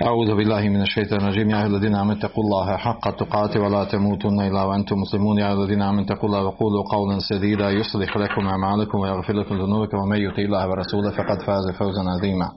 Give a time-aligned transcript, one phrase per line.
[0.00, 1.50] أعوذ بالله من الشيطان الرجيم.
[1.50, 5.38] يا أيها الذين آمنوا اتقوا الله حق تقاته ولا تموتن إلا وأنتم مسلمون.
[5.38, 9.96] يا أيها الذين آمنوا اتقوا الله وقولوا قولا سديدا يصلح لكم أعمالكم ويغفر لكم ذنوبكم.
[9.96, 12.48] ومن يطع الله ورسوله فقد فاز فوزا عظيما.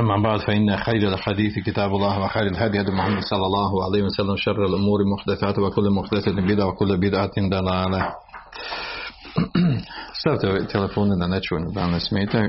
[0.00, 4.36] أما بعد فإن خير الحديث كتاب الله وخير الهدي هدي محمد صلى الله عليه وسلم.
[4.36, 8.12] شر الأمور محدثات وكل محدثة بدعة وكل بدعة ضلالة.
[10.14, 12.48] Stavite telefone da ne čujem, da ne smetaju.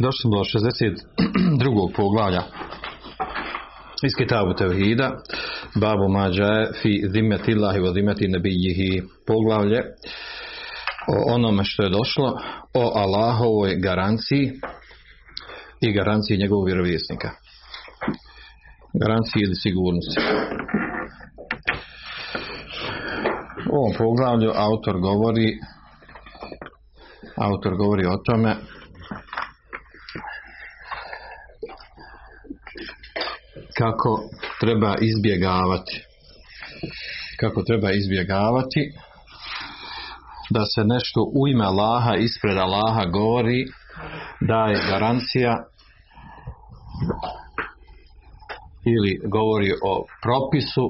[0.00, 1.92] Došli do 62.
[1.96, 2.42] poglavlja
[4.02, 5.10] iz Kitabu Tevhida.
[5.80, 9.02] Babu Mađaje fi zimetillahi wa zimeti nebijihi.
[9.26, 9.80] Poglavlje
[11.08, 12.38] o onome što je došlo
[12.74, 14.52] o Allahovoj garanciji
[15.80, 17.30] i garanciji njegovog vjerovjesnika.
[19.02, 20.20] Garanciji ili sigurnosti.
[23.72, 25.58] U ovom poglavlju autor govori
[27.36, 28.56] autor govori o tome
[33.84, 34.20] kako
[34.60, 36.04] treba izbjegavati.
[37.40, 38.92] Kako treba izbjegavati
[40.50, 43.64] da se nešto u ime Allaha ispred Allaha govori
[44.40, 45.52] da je garancija
[48.94, 50.86] ili govori o propisu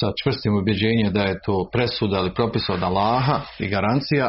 [0.00, 4.28] sa čvrstim ubjeđenjem da je to presuda ili propis od Allaha i garancija,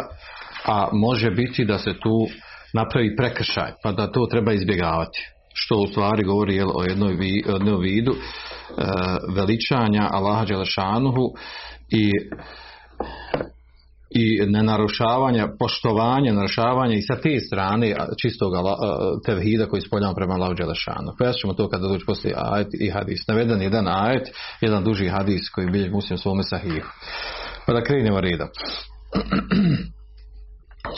[0.65, 2.27] a može biti da se tu
[2.73, 7.17] napravi prekršaj, pa da to treba izbjegavati što u stvari govori jel, o jednoj,
[7.47, 8.17] jednoj vidu e,
[9.35, 11.25] veličanja Allaha Đelešanuhu
[11.89, 12.11] i
[14.17, 18.53] i nenarušavanja, poštovanja, narušavanja i sa te strane čistog
[19.25, 21.15] tevhida koji spoljamo prema Allahu Đelešanu.
[21.17, 23.27] Pojasnit ćemo to kada dođe poslije ajet i hadis.
[23.27, 24.27] Naveden jedan ajet,
[24.61, 26.89] jedan duži hadis koji bilje muslim svome sahihu.
[27.65, 28.47] Pa da krenemo redom.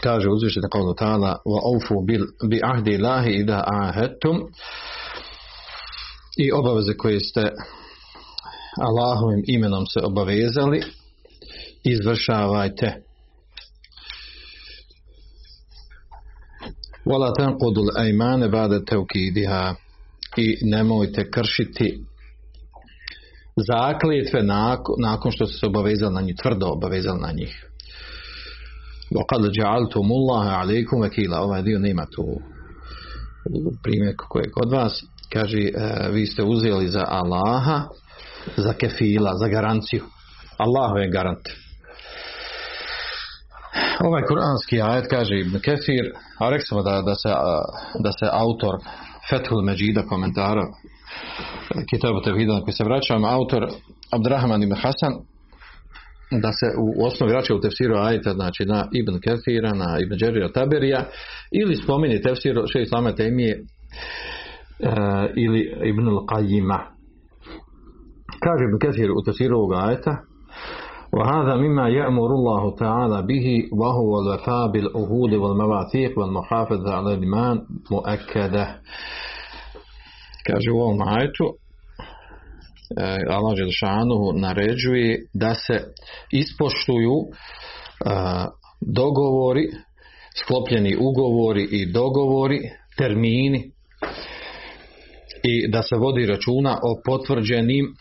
[0.03, 2.01] kaže uzvišena kao ta'ala wa aufu
[2.49, 4.37] bi ahdi lahi ida ahedtum
[6.37, 7.51] i obaveze koje ste
[8.81, 10.83] Allahovim imenom se obavezali
[11.83, 13.03] izvršavajte.
[17.05, 19.75] Wala tanqudu al-aymane ba'da tawkidiha.
[20.37, 22.03] I nemojte kršiti
[23.55, 27.66] zakljetve nakon, nakon što ste se obavezali na njih, tvrdo obavezali na njih.
[29.15, 32.23] وقد جعلتم الله عليكم وكيلا Ovaj dio nema tu
[33.83, 35.03] primjer koji je kod vas.
[35.33, 37.81] Kaže, e, vi ste uzeli za Allaha,
[38.57, 40.03] za kefila, za garanciju.
[40.57, 41.47] Allah je garant.
[43.99, 47.29] Ovaj kuranski ajet kaže Ibn Kefir, a reksamo da, da, se,
[47.99, 48.75] da se autor
[49.29, 50.61] Fethul Međida komentara
[51.89, 53.67] Kitabu Tevhida koji se vraćam, autor
[54.11, 55.13] Abdrahman ibn Hasan
[56.42, 60.52] da se u osnovi vraća u tefsiru ajeta, znači na Ibn Kefira, na Ibn Đerira
[60.52, 61.04] Taberija,
[61.52, 64.88] ili spomeni tefsiru še Islama Temije uh,
[65.36, 66.78] ili Ibn Al-Qajima.
[68.44, 70.16] Kaže Ibn Kefir u tefsiru ovog ajeta,
[71.16, 73.46] وهذا مما يأمر الله تعالى به
[73.80, 77.60] وهو الوفاء بالعهود والمواثيق والمحافظة على الإيمان
[77.90, 78.66] مؤكدة
[80.46, 81.44] kaže u ovom ajetu
[83.29, 85.83] Allah Đelšanuhu naređuje da se
[86.31, 87.15] ispoštuju
[88.81, 89.67] dogovori,
[90.41, 92.59] sklopljeni ugovori i dogovori,
[92.97, 93.71] termini
[95.43, 97.95] i da se vodi računa o potvrđenim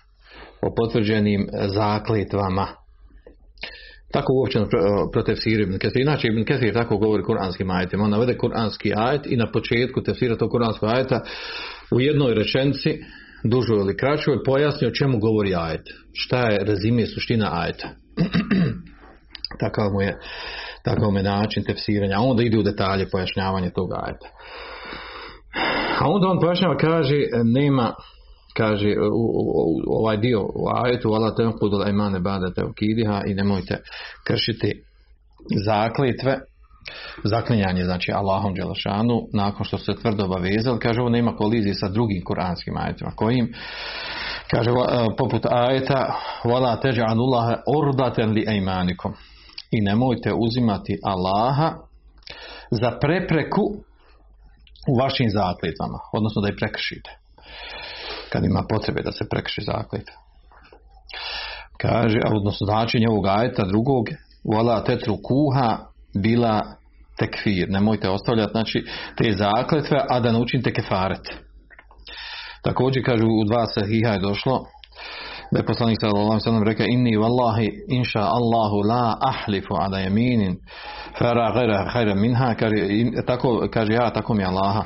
[0.62, 2.66] o potvrđenim zakletvama.
[4.12, 4.58] Tako uopće
[5.12, 6.00] protiv Siri ibn Kesir.
[6.00, 8.04] Inače ibn Kesir tako govori kuranskim ajetima.
[8.04, 11.20] On navede kuranski ajet i na početku tefsira tog kuranskog ajeta
[11.90, 12.98] u jednoj rečenci
[13.44, 15.82] dužu ili kraću je pojasnio čemu govori ajet.
[16.12, 17.88] Šta je rezime suština ajeta.
[19.60, 20.18] takav mu je
[20.84, 22.18] takav mu je način tefsiranja.
[22.18, 24.28] Onda ide u detalje pojašnjavanje tog ajeta.
[25.98, 27.94] A onda on pojašnjava kaže nema
[28.56, 33.82] kaže u, u, u ovaj dio u ajetu ala tenqudul imane bada tevkidiha i nemojte
[34.26, 34.82] kršiti
[35.64, 36.38] zakletve
[37.24, 42.24] zaklinjanje znači Allahom Đelešanu nakon što se tvrdo obavezali kaže ovo nema kolizije sa drugim
[42.24, 43.52] kuranskim ajetima kojim
[44.50, 44.70] kaže
[45.18, 49.12] poput ajeta wala teđa'anullaha urdaten li ejmanikom
[49.70, 51.72] i nemojte uzimati Allaha
[52.70, 53.62] za prepreku
[54.88, 57.10] u vašim zakljetvama, odnosno da ih prekršite.
[58.32, 60.14] Kad ima potrebe da se prekrši zakljetva.
[61.78, 64.04] Kaže, odnosno značenje ovog ajeta drugog,
[64.44, 65.78] vola tetru kuha
[66.14, 66.62] bila
[67.18, 67.66] tekfir.
[67.68, 68.84] Nemojte ostavljati znači,
[69.16, 71.26] te zakletve, a da ne učinite kefaret.
[72.62, 74.64] Također kažu u dva sahiha je došlo
[75.52, 80.54] da je poslanik sallallahu sellem rekao inni wallahi insha Allahu la ahlifu ala yaminin
[81.18, 82.76] fara ghayra khayra minha kaže
[83.26, 84.82] tako kaže ja tako mi Allaha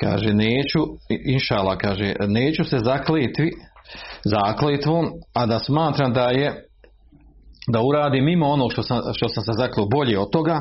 [0.00, 0.80] kaže neću
[1.26, 3.50] inša Allah kaže neću se zakletvi
[4.24, 6.64] zakletvom a da smatram da je
[7.72, 10.60] da uradi mimo ono što sam, što sam se zaklo bolje od toga.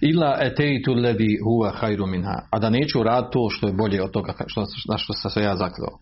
[0.00, 2.42] Ila eteitu ledi huwa hajru minha.
[2.50, 5.42] A da neću raditi to što je bolje od toga što, na što sam se
[5.42, 5.98] ja zakleo.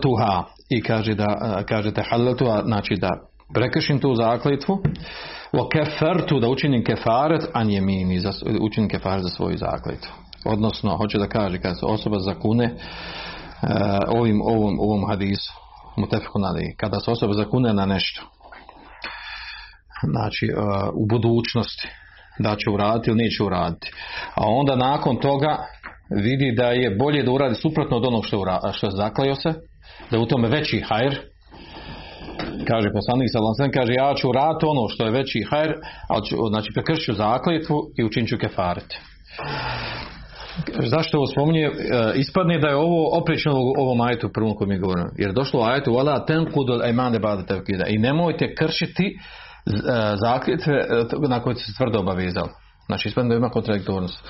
[0.00, 3.08] Tuha i kaže da kaže tehalleltuha znači da
[3.54, 4.78] prekršim tu zakletvu
[5.52, 10.12] o kefertu da učinim kefaret an jemini za, učinim kefaret za svoju zakletvu
[10.44, 12.74] odnosno hoće da kaže kad se osoba zakune e,
[14.08, 15.52] ovim ovom, ovom hadisu
[15.96, 16.38] mutefku
[16.76, 18.22] kada se osoba zakune na nešto
[20.02, 20.62] znači uh,
[20.94, 21.88] u budućnosti
[22.38, 23.92] da će uraditi ili neće uraditi
[24.34, 25.58] a onda nakon toga
[26.10, 29.54] vidi da je bolje da uradi suprotno od onog što, ura, što je zakleo se,
[30.10, 31.14] da je u tome veći hajr,
[32.70, 35.72] kaže poslanik sallallahu kaže ja ću uraditi ono što je veći hajr,
[36.08, 38.94] ali ću, znači prekršću zakljetvu i učinit ću kefaret.
[40.84, 41.64] Zašto ovo spominje?
[41.64, 41.70] E,
[42.14, 45.08] ispadne da je ovo oprično ovom ajetu prvom kojem je govorimo.
[45.16, 45.90] Jer došlo u ajetu
[46.28, 47.84] tenqudul aymane ba'da tawkida.
[47.88, 49.18] I nemojte kršiti e,
[50.16, 52.48] zakljetve e, na koje se tvrdo obavezali.
[52.86, 54.28] Znači ispadne da ima kontradiktornost.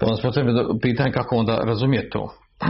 [0.00, 2.34] Pa nas potrebno pitanje kako onda razumije to.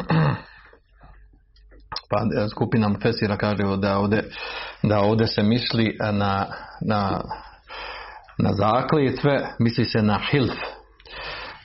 [2.10, 2.16] Pa
[2.50, 4.24] skupina Fesira kaže da ovdje,
[4.82, 6.46] da ovdje se misli na,
[6.80, 7.20] na,
[8.38, 10.56] na zakljetve, misli se na hilf,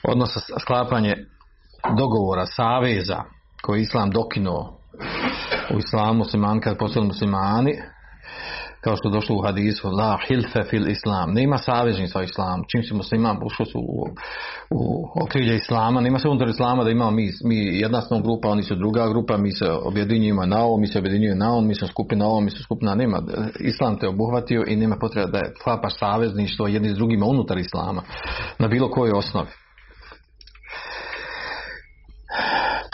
[0.08, 1.14] odnosno sklapanje
[1.98, 3.22] dogovora, saveza
[3.62, 4.78] koji Islam dokinuo
[5.74, 7.82] u islamu muslimani kad postali muslimani
[8.84, 11.32] kao što došlo u hadisu la hilfe fil islam.
[11.32, 12.64] Nema saveznica u islamu.
[12.70, 14.06] Čim se musliman ušli su u,
[14.70, 16.00] u okrilje islama.
[16.00, 19.36] Nema se unutar islama da imamo mi, mi jedna smo grupa oni su druga grupa
[19.36, 22.50] mi se objedinjujemo na ovo mi se objedinjujemo na ovo mi smo skupina ovo mi
[22.50, 23.22] smo skupina nema.
[23.60, 28.02] Islam te obuhvatio i nema potreba da klapaš savezništvo jedni s drugima unutar islama
[28.58, 29.63] na bilo kojoj osnovi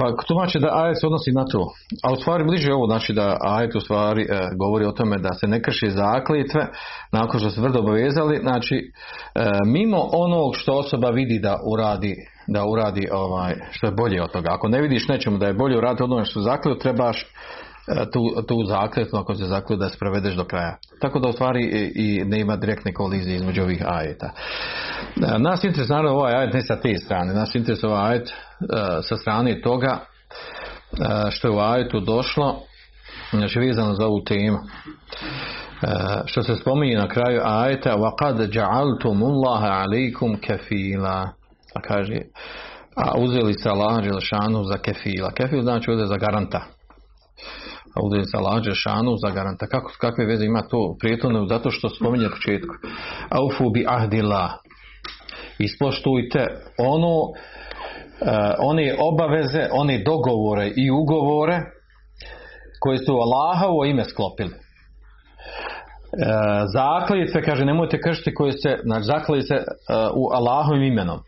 [0.01, 1.73] Pa tumače da ajet se odnosi na to.
[2.05, 4.27] A u stvari bliže ovo, znači da ajet u stvari e,
[4.59, 6.67] govori o tome da se ne krši zakljetve
[7.13, 12.17] nakon što se tvrdo obavezali, znači e, mimo onog što osoba vidi da uradi
[12.47, 14.49] da uradi ovaj, što je bolje od toga.
[14.53, 17.27] Ako ne vidiš nečemu da je bolje uraditi od onoga što zaklju, trebaš e,
[18.13, 20.77] tu, tu zakljetnu ako se zaklju da sprovedeš do kraja.
[21.01, 24.27] Tako da u stvari i, ne ima direktne kolizije između ovih ajeta.
[24.27, 28.33] E, nas interesuje naravno ovaj ajet ne sa te strane, nas interesuje ovaj ajet
[29.02, 32.60] sa strane toga e, što je u ajetu došlo
[33.32, 34.62] znači vezano za ovu temu e,
[36.26, 41.28] što se spominje na kraju ajeta وَقَدْ جَعَلْتُمُ اللَّهَ عَلَيْكُمْ كَفِيلًا
[41.76, 42.18] a kaže
[42.96, 46.62] a uzeli se Allah Đelšanu za kefila kefil znači ovdje za garanta
[47.96, 51.90] a uzeli se Allah Đelšanu za garanta Kako, kakve veze ima to prijetovno zato što
[51.90, 52.76] spominje u početku
[53.30, 54.58] aufu bi ahdila
[55.60, 57.36] ispoštujte ono uh,
[58.59, 61.61] one obaveze, one dogovore i ugovore
[62.81, 64.51] koje su Allahovo ime sklopili.
[64.51, 64.57] Uh,
[66.73, 69.63] zakljetve, kaže, nemojte kršiti koje se, znači zaklali se uh,
[70.15, 71.17] u Allahovim imenom.
[71.17, 71.23] Uh,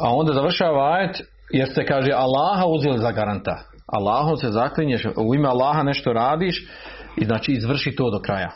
[0.00, 3.58] a onda završava ajet, jer se kaže Allaha uzeli za garanta.
[3.86, 6.68] Allahom se zaklinješ, u ime Allaha nešto radiš
[7.16, 8.50] i znači izvrši to do kraja.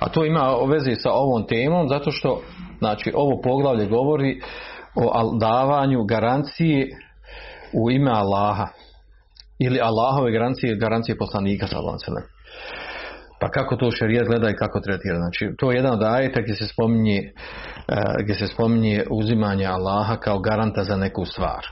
[0.00, 2.40] A to ima veze sa ovom temom zato što
[2.78, 4.40] znači ovo poglavlje govori
[4.96, 6.88] o davanju garancije
[7.72, 8.66] u ime Allaha
[9.58, 11.98] ili Allahove garancije garancije poslanika sallallahu
[13.40, 15.16] Pa kako to šerijat gleda i kako tretira?
[15.16, 20.16] Znači, to je jedan od ajeta gdje se spominje, uh, gdje se spominje uzimanje Allaha
[20.16, 21.66] kao garanta za neku stvar.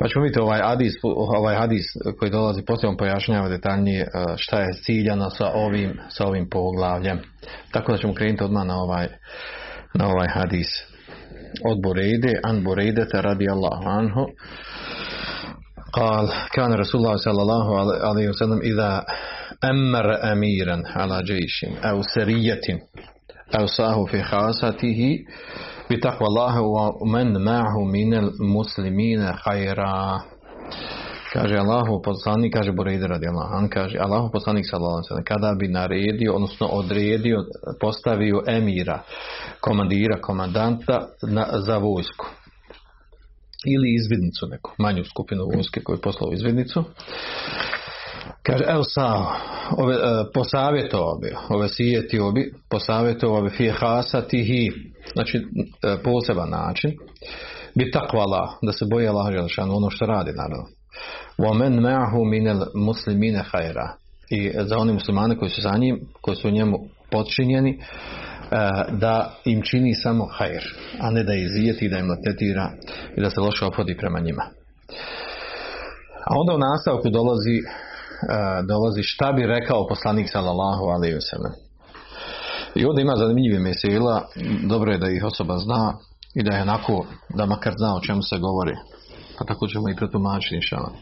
[0.00, 0.92] Pa ćemo vidjeti ovaj hadis,
[1.38, 1.84] ovaj hadis
[2.18, 4.06] koji dolazi posljedno pojašnjava detaljnije
[4.36, 7.20] šta je ciljano sa ovim, sa ovim poglavljem.
[7.72, 9.08] Tako da ćemo krenuti odmah na ovaj,
[9.94, 10.66] na ovaj hadis
[11.64, 14.26] od Burejde an Burejdete radijallahu anhu.
[15.92, 17.66] قال كان رسول الله صلى الله
[18.08, 19.04] عليه وسلم إذا
[19.64, 22.60] أمر أميرا على جيش أو سرية
[23.58, 25.18] أوصاه في خاصته
[25.90, 26.54] بتقوى الله
[27.02, 30.20] ومن معه من المسلمين خيرا
[31.32, 36.66] Kaže Allahu poslanik, kaže Borejde radi Allah, kaže Allahu poslanik sallallahu kada bi naredio, odnosno
[36.66, 37.44] odredio,
[37.80, 39.02] postavio emira,
[39.60, 42.26] komandira, komandanta na, za vojsku
[43.66, 46.84] ili izvidnicu neku, manju skupinu vojske koju je poslao izvidnicu.
[48.42, 48.82] Kaže, evo
[49.78, 49.98] ove, e,
[50.34, 54.70] posavjetovao bi, ove sijetio bi, posavjetovao bi fije hasatihi,
[55.12, 55.42] znači e,
[56.02, 56.92] poseban način,
[57.74, 59.26] bi takvala, da se boje Allah
[59.70, 60.79] ono što radi naravno.
[61.39, 63.87] وَمَنْ مَعْهُ مِنَ الْمُسْلِمِينَ خَيْرًا
[64.29, 66.77] I za oni muslimane koji su za njim, koji su njemu
[67.11, 67.79] podčinjeni, e,
[68.91, 70.63] da im čini samo hajr,
[70.99, 72.71] a ne da izijeti, da im latetira
[73.17, 74.43] i da se loše opodi prema njima.
[76.25, 77.63] A onda u nastavku dolazi e,
[78.67, 81.53] dolazi šta bi rekao poslanik sallallahu alaihi wasallam.
[82.75, 84.27] I ovdje ima zanimljive mesela,
[84.69, 85.93] dobro je da ih osoba zna
[86.35, 88.75] i da je onako, da makar zna o čemu se govori.
[89.40, 90.92] Pa tako ćemo i pretumačiti inšala.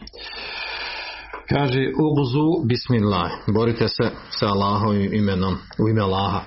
[1.49, 6.41] Kaže, uguzu bismillah, borite se sa Allahovim imenom, u ime Allaha.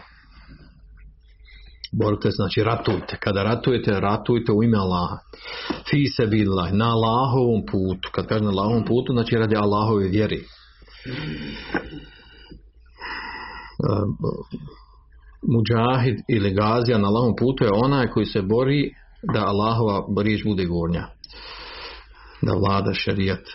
[1.93, 3.17] Borite se, znači ratujte.
[3.21, 5.17] Kada ratujete, ratujte u ime Allaha.
[5.91, 8.09] Fi se billah, na Allahovom putu.
[8.13, 10.45] Kad kaže na Allahovom putu, znači radi Allahove vjeri.
[15.53, 18.95] Muđahid ili gazija na Allahovom putu je onaj koji se bori
[19.33, 21.07] da Allahova riječ bude gornja.
[22.43, 23.49] Da vlada šerijat.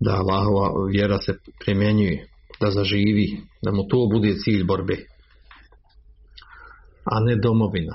[0.00, 2.28] Da Allahova vjera se primjenjuje.
[2.60, 3.40] Da zaživi.
[3.62, 4.96] Da mu to bude cilj borbe.
[7.04, 7.94] A ne domovina.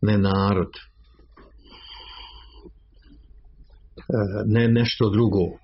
[0.00, 0.72] Ne narod.
[4.46, 5.58] Ne nešto drugo.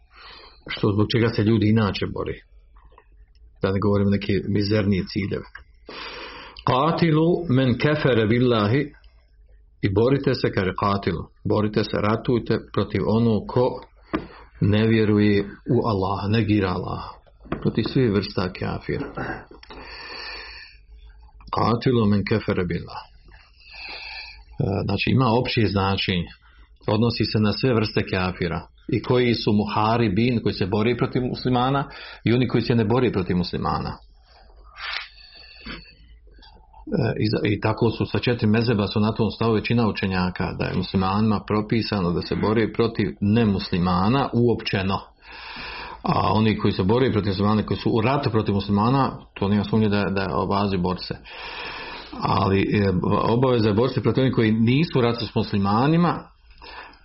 [0.68, 2.42] Što zbog čega se ljudi inače bori
[3.62, 5.44] da ne govorim neke mizernije ciljeve.
[6.66, 8.92] Qatilu men kefere billahi
[9.82, 13.80] i borite se, kaže qatilu, borite se, ratujte protiv onog ko
[14.60, 17.08] ne vjeruje u Allaha, negira Allaha.
[17.60, 19.06] Protiv svih vrsta kafira.
[21.56, 23.08] Qatilu men kefere billahi.
[24.84, 26.28] Znači ima opće značenje.
[26.86, 31.22] Odnosi se na sve vrste kafira i koji su muhari bin koji se bori protiv
[31.22, 31.88] muslimana
[32.24, 34.11] i oni koji se ne bori protiv muslimana e,
[37.18, 40.76] i, i tako su sa četiri mezeba su na tom stavu većina učenjaka da je
[40.76, 45.00] muslimanima propisano da se bori protiv nemuslimana uopćeno.
[46.02, 49.64] A oni koji se bori protiv muslimana koji su u ratu protiv muslimana to nema
[49.64, 51.14] sumnje da, da obazi borce.
[52.20, 56.31] Ali e, obaveza je borci protiv onih koji nisu u ratu s muslimanima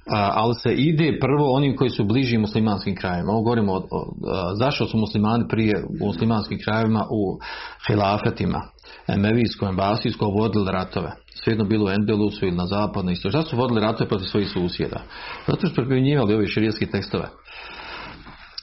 [0.10, 3.32] ali se ide prvo onim koji su bliži muslimanskim krajevima.
[3.32, 4.06] Ovo govorimo o, o,
[4.54, 7.40] zašto su muslimani prije u muslimanskim krajevima u
[7.88, 8.62] hilafetima,
[9.08, 11.12] emevijskom, embasijskom vodili ratove.
[11.44, 13.30] Svejedno bilo u Endelusu ili na zapadnoj isto.
[13.30, 15.02] Zašto su vodili ratove protiv svojih susjeda?
[15.48, 17.30] Zato što primjenjivali ove širijske tekstove.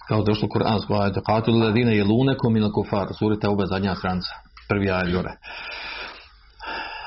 [0.08, 1.20] Kao došlo kuransko ajde.
[1.26, 3.06] Katul ladine je lunekom ili kufar.
[3.18, 4.30] Surite obe zadnja stranca.
[4.68, 5.30] Prvi ajde gore.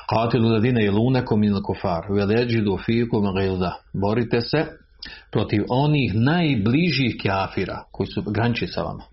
[0.08, 2.06] Qatilu ladine jelunekom min kufar.
[2.10, 3.82] Veleđidu fikum gilda.
[3.94, 4.66] Borite se
[5.32, 9.04] protiv onih najbližih kafira koji su granči sa vama.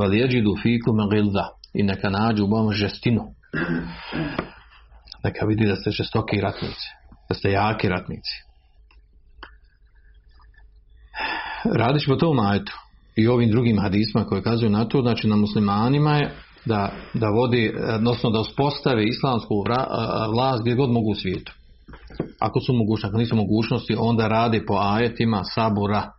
[0.00, 1.48] Veleđidu fikum gilda.
[1.74, 3.22] I neka nađu u vam žestinu.
[5.24, 6.88] Neka vidi da ste žestoki ratnici.
[7.28, 8.50] Da ste jaki ratnici.
[11.64, 12.72] Radiš po tom ajetu
[13.16, 17.74] i ovim drugim hadisma koji kazuju na to, znači na muslimanima je da, da vodi,
[17.94, 19.64] odnosno da uspostave islamsku
[20.34, 21.52] vlast gdje god mogu u svijetu.
[22.38, 26.12] Ako su mogućnosti, ako nisu mogućnosti, onda radi po ajetima sabura.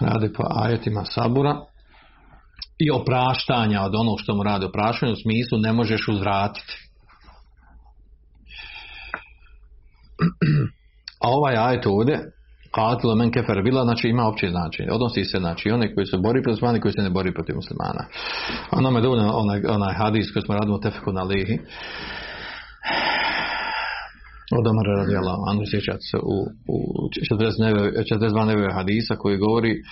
[0.00, 1.60] Radi po ajetima sabura
[2.78, 6.72] i opraštanja od onog što mu radi opraštanje u smislu ne možeš uzvratiti.
[11.24, 12.33] A ovaj ajet ovdje
[12.76, 14.88] Qatila men kefer bila, znači ima opće značenje.
[14.92, 18.04] Odnosi se znači one koji se bori protiv muslimana koji se ne bori protiv muslimana.
[18.70, 21.58] A nam je dovoljno onaj, onaj hadis koji smo radili u tefeku na lihi.
[24.58, 26.36] Od Omara radijala, Anu sjećat se u,
[26.74, 26.76] u
[27.30, 29.82] 42 neve hadisa koji govori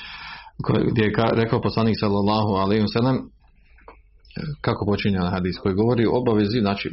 [0.91, 3.19] gdje je rekao poslanik sallallahu alaihi sallam
[4.61, 6.89] kako počinje hadis koji govori o obavezi, znači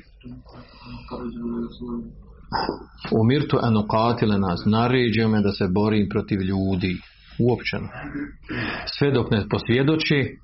[3.21, 6.97] umirtu en uqatile nas, naređio me da se borim protiv ljudi,
[7.39, 7.87] uopćeno.
[8.85, 10.37] Sve dok ne posvjedoči,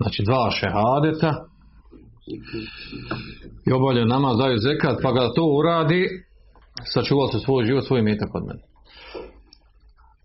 [0.00, 1.46] znači dva šehadeta,
[3.66, 6.08] i obavlja namaz, daju zekat, pa ga to uradi,
[6.84, 8.62] sačuvao se svoj život, svoj metak od mene.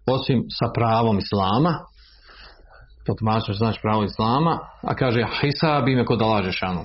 [0.06, 1.74] Osim sa pravom Islama,
[3.06, 6.84] to tumačno znači pravo Islama, a kaže, hisab ime kod Allah Žešanu.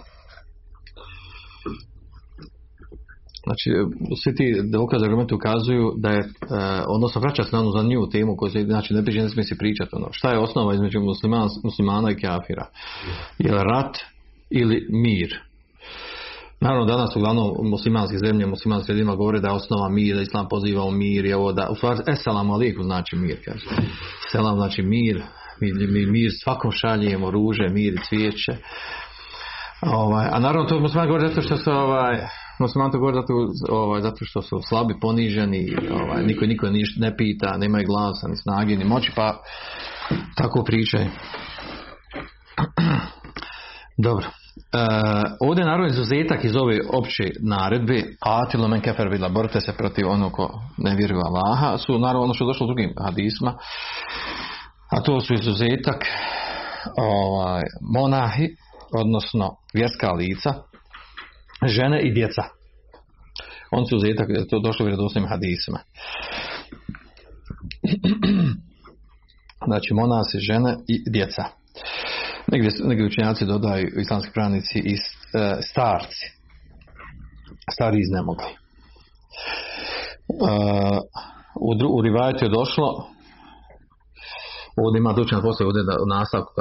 [3.46, 3.70] Znači,
[4.22, 6.24] svi ti dokaze argumenti ukazuju da je, e,
[6.88, 9.90] odnosno vraća se na onu temu koju se, znači, ne priče, ne smije se pričati.
[9.92, 10.08] Ono.
[10.12, 12.66] Šta je osnova između muslimana, muslimana i kafira?
[13.38, 13.96] Je li rat
[14.50, 15.40] ili mir?
[16.60, 20.84] Naravno, danas uglavnom muslimanske zemlje, muslimanske ljudima govore da je osnova mir, da islam poziva
[20.84, 23.66] u mir, je ovo da, u stvari, esalamu aliku znači mir, kaže.
[24.32, 25.22] Selam znači mir,
[25.60, 28.56] mi, mi mir svakom šaljemo ruže, mir i cvijeće.
[29.82, 32.20] Ovaj, a naravno to muslimani govore zato što su ovaj,
[32.58, 33.32] muslimani to govore zato,
[33.68, 38.36] ovaj, zato što su slabi, poniženi, ovaj, niko niko niš, ne pita, nemaju glasa, ni
[38.36, 39.38] snage, ni moći, pa
[40.36, 41.06] tako pričaju.
[44.06, 44.26] Dobro.
[44.26, 44.78] E,
[45.40, 50.08] ovdje je naravno izuzetak iz ove opće naredbe Atilo men kefer bila borite se protiv
[50.08, 53.54] onog ko ne vjeruje Allaha su naravno ono što je došlo u drugim hadisma
[54.90, 56.04] a to su izuzetak
[56.98, 57.62] ovaj,
[57.94, 58.48] monahi
[59.00, 60.54] odnosno vjerska lica
[61.66, 62.42] žene i djeca
[63.70, 65.78] on su izuzetak to došlo u vjerodostojnim hadisma
[69.68, 71.44] znači monasi žene i djeca
[72.52, 74.98] Negdje, negdje učenjaci dodaju islamski pravnici i e,
[75.62, 76.26] starci.
[77.72, 78.46] Stari iznemogli.
[78.46, 78.48] E,
[81.54, 83.10] u, u rivajetu je došlo
[84.76, 86.52] ovdje ima dučan posle ovdje u nastavku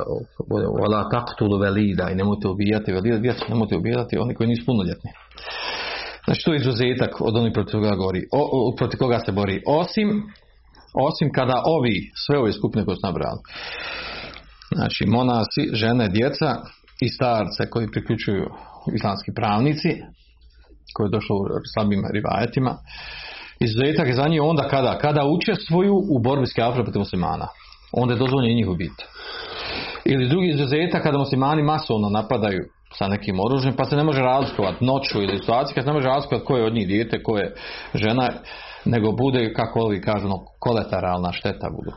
[0.80, 5.12] vola taktulu velida i nemojte ubijati velida, djecu nemojte ubijati oni koji nisu punoljetni.
[6.26, 9.64] Znači to je izuzetak od onih protiv koga, gori, o, protiv koga se bori.
[9.68, 10.08] Osim,
[10.94, 13.40] osim kada ovi, sve ove skupine koje su nabrali,
[14.76, 16.50] znači monasi, žene, djeca
[17.02, 18.46] i starce koji priključuju
[18.96, 19.90] islamski pravnici
[20.94, 22.78] koji je došlo u slabim rivajetima
[23.60, 27.48] izuzetak je za njih onda kada kada učestvuju u borbi s protiv muslimana
[27.96, 29.06] onda je dozvoljeno i njih ubiti
[30.06, 32.64] ili drugi izuzetak kada muslimani masovno napadaju
[32.98, 36.08] sa nekim oružjem pa se ne može razlikovati noću ili situaciju kad se ne može
[36.08, 37.54] razlikovati ko je od njih dijete, ko je
[37.94, 38.30] žena
[38.86, 41.92] nego bude kako ovi kažu no, kolateralna šteta budu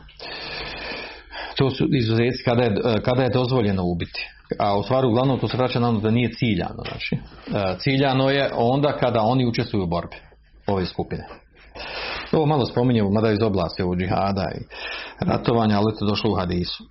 [1.59, 2.71] to su izuzeci kada je,
[3.05, 4.29] kada je dozvoljeno ubiti.
[4.59, 6.83] A u stvari uglavnom to se vraća na ono da nije ciljano.
[6.89, 10.15] Znači, e, ciljano je onda kada oni učestvuju u borbi
[10.67, 11.23] ove skupine.
[12.31, 14.63] Ovo malo spominjemo, mada iz oblasti ovog džihada i
[15.19, 16.83] ratovanja, ali to došlo u hadisu.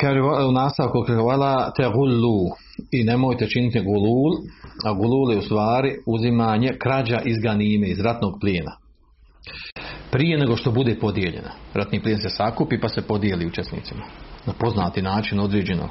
[0.00, 2.50] Kaže u nastavku hvala te gullu
[2.90, 4.32] i nemojte činiti gulul,
[4.84, 8.82] a gulul je u stvari uzimanje krađa iz ganime, iz ratnog plijena
[10.12, 11.50] prije nego što bude podijeljena.
[11.74, 14.04] Ratni plijen se sakupi pa se podijeli učesnicima.
[14.46, 15.88] Na poznati način određeno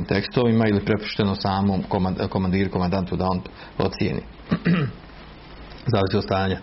[0.00, 1.82] u tekstovima ili prepušteno samom
[2.30, 3.40] komandiru, komandantu da on
[3.78, 4.20] ocijeni.
[5.92, 6.58] Zavisi od stanja.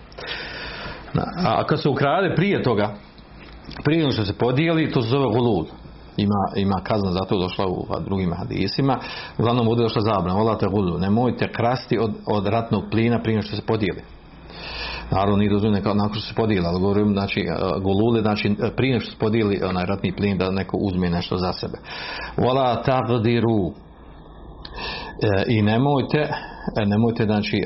[1.46, 2.96] A kad se ukrade prije toga,
[3.84, 5.66] prije što se podijeli, to se zove gulul.
[6.18, 8.98] Ima, ima kazna za to došla u drugim hadisima.
[9.38, 10.40] Uglavnom bude došla zabrana.
[10.40, 11.00] Volate gulul.
[11.00, 14.02] Nemojte krasti od, od ratnog plina prije što se podijeli.
[15.12, 19.00] Naravno nije dozvoljeno nakon što se podijeli, ali govorim znači e, golule, znači e, prije
[19.00, 21.78] što se podijeli onaj ratni plin da neko uzme nešto za sebe.
[22.38, 26.30] Wala taqdiru e, i nemojte
[26.86, 27.64] nemojte znači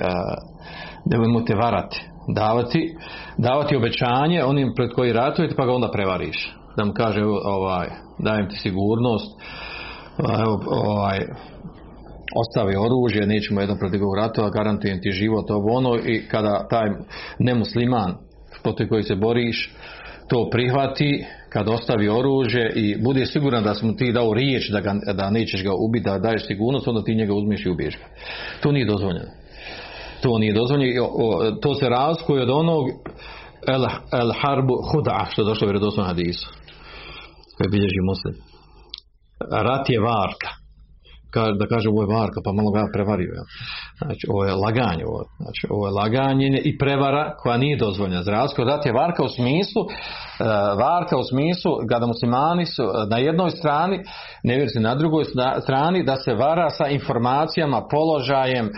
[1.06, 2.96] nemojte varati davati
[3.38, 7.88] davati obećanje onim pred koji ratujete pa ga onda prevariš da mu kaže ovaj
[8.20, 9.42] dajem ti sigurnost
[10.68, 11.20] ovaj
[12.36, 16.90] ostavi oružje, nećemo jedan protiv ratova, garantujem ti život, ovo ono i kada taj
[17.40, 18.16] nemusliman
[18.64, 19.76] protiv koji se boriš
[20.30, 24.94] to prihvati, kad ostavi oružje i bude siguran da smo ti dao riječ da, ga,
[25.14, 28.06] da nećeš ga ubiti, da daješ sigurnost, onda ti njega uzmeš i ubiješ ga.
[28.62, 29.30] To nije dozvoljeno.
[30.22, 31.08] To nije dozvoljeno.
[31.62, 32.86] To se razkuje od onog
[33.68, 33.86] el,
[34.22, 36.50] el harbu huda, što je došlo u vjerodostojnom hadisu.
[37.58, 38.36] Koji bilježi muslim.
[39.52, 40.59] Rat je varka
[41.34, 43.44] da kaže ovo je varka pa malo ga prevario ja.
[43.98, 48.32] znači ovo je laganje ovo, znači ovo je laganje i prevara koja nije dozvoljena za
[48.32, 49.90] razliku da je varka u smislu uh,
[50.80, 54.00] varka u smislu kada muslimani su na jednoj strani
[54.44, 55.24] nevjernici na drugoj
[55.62, 58.74] strani da se vara sa informacijama položajem uh,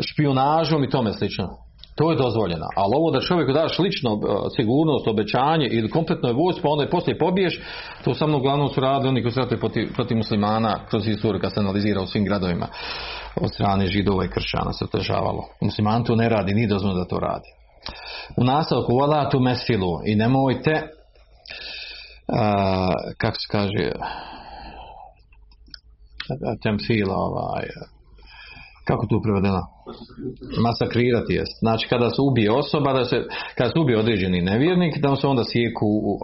[0.00, 2.66] špionažom i tome slično to je dozvoljeno.
[2.76, 4.16] Ali ovo da čovjeku daš lično e,
[4.56, 7.60] sigurnost, obećanje ili kompletno je vojsko, pa onda je poslije pobiješ,
[8.04, 11.54] to samo uglavnom su radili oni koji su radili protiv, protiv muslimana kroz istoriju kad
[11.54, 12.66] se analizira u svim gradovima
[13.36, 15.42] od strane židova i kršćana se otežavalo.
[15.60, 17.48] Musliman to ne radi, ni dozvoljeno da to radi.
[18.36, 20.82] U nastavku voda tu mesfilu i nemojte
[22.28, 23.92] a, kako se kaže
[26.62, 27.66] temfila ovaj
[28.87, 29.61] kako tu prevedeno?
[30.61, 31.59] Masakrirati jest.
[31.59, 33.23] Znači kada se ubije osoba, da se,
[33.55, 36.17] kada se ubije određeni nevjernik, da se onda sjeku uh,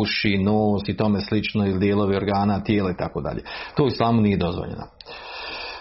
[0.00, 3.42] uši, nos i tome slično ili dijelovi organa, tijela i tako dalje.
[3.76, 4.84] To u islamu nije dozvoljeno.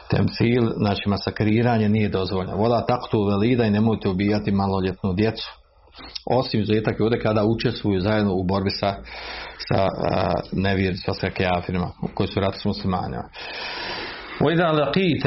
[0.10, 2.58] Temcil, znači masakriranje nije dozvoljeno.
[2.58, 5.52] Vola taktu velida i nemojte ubijati maloljetnu djecu.
[6.26, 8.96] Osim izuzetak je ovdje kada učestvuju zajedno u borbi sa,
[9.68, 9.88] sa
[10.52, 13.30] nevjericima, sa kjafirima koji su ratu s muslimanima.
[14.42, 15.26] وإذا لقيت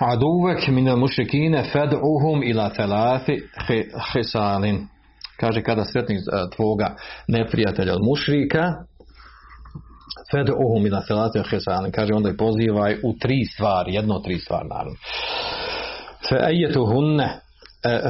[0.00, 3.42] aduvek minel mušikine fed'uhum ila felati
[4.12, 4.86] hisalin.
[5.40, 6.20] Kaže kada sretni e,
[6.56, 6.96] tvoga
[7.28, 8.72] neprijatelja od mušrika,
[10.32, 11.92] fed'uhum ila felati hisalin.
[11.92, 14.96] Kaže onda je pozivaj u tri stvari, jedno tri stvari naravno.
[16.28, 18.00] Fe'ejetuhunne e, e,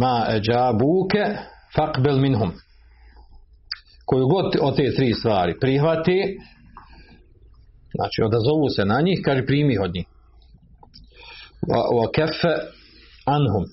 [0.00, 1.24] ma eđabuke
[1.76, 2.52] faqbel minhum.
[4.06, 6.38] Koju god od te tri stvari prihvati,
[7.94, 10.06] znači odazovu se na njih, kaže primi od njih.
[12.14, 12.54] Kefe
[13.36, 13.64] anhum.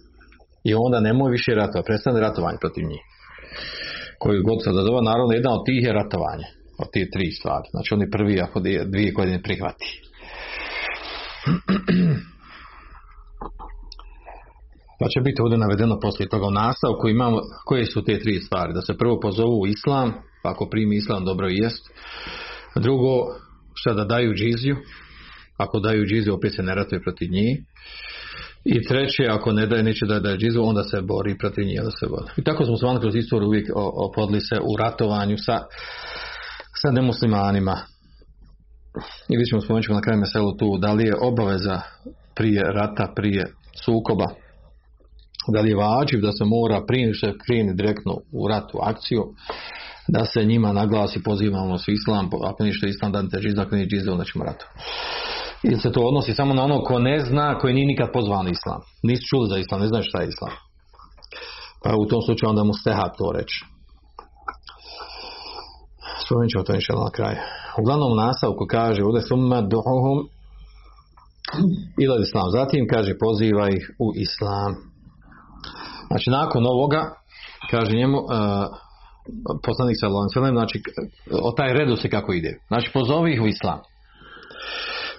[0.63, 3.03] I onda nemoj više ratova, prestane ratovanje protiv njih.
[4.19, 6.47] Koji god se odazova, naravno, jedan od tih je ratovanje.
[6.83, 7.67] Od tih tri stvari.
[7.71, 8.59] Znači, oni prvi, ako
[8.91, 10.01] dvije godine prihvati.
[14.99, 18.73] Pa će biti ovdje navedeno poslije toga u nastavku imamo koje su te tri stvari.
[18.73, 21.89] Da se prvo pozovu u islam, pa ako primi islam dobro jest.
[22.75, 23.11] Drugo,
[23.73, 24.75] šta da daju džiziju,
[25.63, 27.57] ako daju džiziju opet se ne ratuje protiv njih.
[28.65, 31.91] I treće, ako ne daje, neće da daje džiziju, onda se bori protiv njih, da
[31.91, 32.31] se bori.
[32.37, 35.59] I tako smo svani kroz istoriju uvijek opodli se u ratovanju sa,
[36.81, 37.77] sa nemuslimanima.
[39.29, 41.81] I vi ćemo spomenuti na kraju meselu tu, da li je obaveza
[42.35, 43.45] prije rata, prije
[43.85, 44.25] sukoba,
[45.53, 49.23] da li je vađiv da se mora prije što kreni direktno u ratu akciju,
[50.07, 53.87] da se njima naglasi pozivamo su islam, ako ništa islam dan te džizda, ako nije
[53.87, 54.65] džizda, onda ćemo ratu.
[55.63, 58.81] Ili se to odnosi samo na ono ko ne zna, koji nije nikad pozvan islam.
[59.03, 60.51] Nisu čuli za islam, ne znaju šta je islam.
[61.83, 63.65] Pa u tom slučaju onda mu steha to reći.
[66.25, 67.37] Spomenut ćemo to inšala na kraju.
[67.81, 70.19] Uglavnom nastavku kaže ovdje summa duhuhum
[72.03, 72.47] ila islam.
[72.57, 74.71] Zatim kaže poziva ih u islam.
[76.07, 77.01] Znači nakon ovoga
[77.71, 78.27] kaže njemu uh,
[79.65, 80.81] poslanik alejhi znači
[81.47, 82.51] o taj redu se kako ide.
[82.67, 83.79] Znači pozovi ih u islam.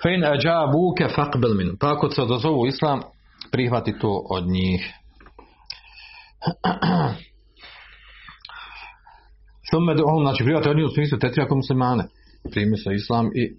[0.04, 1.76] Fein ajabuke faqbal min.
[1.80, 3.00] Pa ako se odazovu islam,
[3.50, 4.92] prihvati to od njih.
[9.70, 12.04] Thumme duhum, znači prihvati od njih u smislu tetri ako muslimane.
[12.50, 13.56] Primi se islam i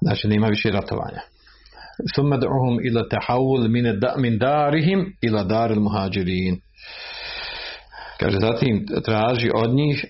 [0.00, 1.20] znači nema više ratovanja.
[2.14, 6.60] Thumme duhum ila tahawul min, min darihim ila daril muhađirin.
[8.20, 10.04] Kaže, zatim traži od njih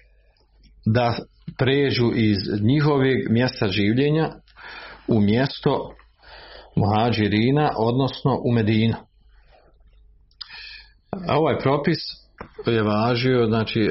[0.86, 1.16] da
[1.58, 4.30] pređu iz njihovih mjesta življenja
[5.08, 5.92] u mjesto
[6.76, 8.96] muhađirina, odnosno u Medinu.
[11.28, 11.98] A ovaj propis
[12.66, 13.90] je važio znači, e,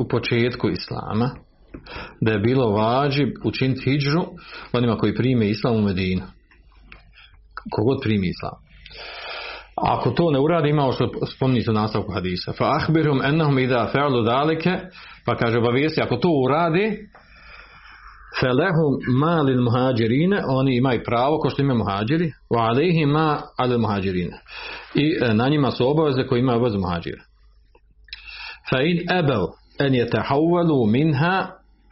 [0.00, 1.30] u početku Islama,
[2.20, 4.20] da je bilo vađi učiniti hijđu
[4.72, 6.22] onima koji prime Islam u Medinu.
[7.70, 8.66] Kogod primi Islam.
[9.76, 12.52] Ako to ne uradi, imao što spominjete u nastavku hadisa.
[12.52, 14.70] Fa ahbirum ennahum ida fe'lu dalike,
[15.24, 17.08] pa kaže obavijesti, ako to uradi,
[18.40, 24.40] felehum malil muhađirine, oni imaju pravo, ko što imaju muhađiri, wa alihi ma alil muhađirine.
[24.94, 27.22] I e, na njima su obaveze koje imaju obaveze muhađira.
[28.70, 29.46] Fa in ebel
[29.78, 30.08] en je
[30.88, 31.46] minha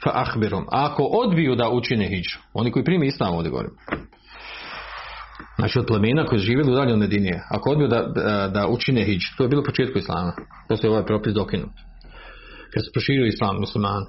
[0.04, 0.66] fa ahbirum.
[0.70, 3.72] Ako odbiju da učine hiđu, oni koji primi islam ovdje govorim,
[5.56, 7.42] Znači od plemena koji su živjeli u daljom Medinije.
[7.50, 10.32] Ako odbiju da, da, da učine hijđ, to je bilo početku Islama.
[10.68, 11.74] Poslije ovaj propis dokinut.
[12.72, 14.02] Kad se proširio Islam musliman.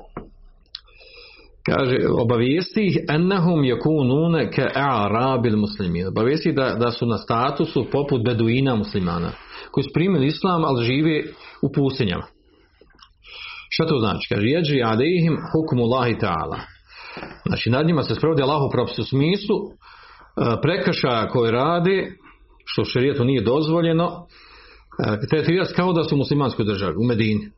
[1.66, 6.08] Kaže, obavijesti ih ennahum yakunune ke a'rabil muslimin.
[6.08, 9.32] Obavijesti da, da su na statusu poput beduina muslimana.
[9.72, 11.24] Koji su primili Islam, ali žive
[11.62, 12.24] u pustinjama.
[13.70, 14.30] Šta to znači?
[14.30, 16.60] Kaže, jeđi alejhim hukmu Allahi ta'ala.
[17.46, 19.56] Znači, nad njima se sprovodi Allahu propis u smislu
[20.62, 22.12] prekršaja koje rade,
[22.66, 24.28] što šerijetu nije dozvoljeno,
[25.30, 27.52] tretirati kao da su u muslimanskoj državi, u Medini.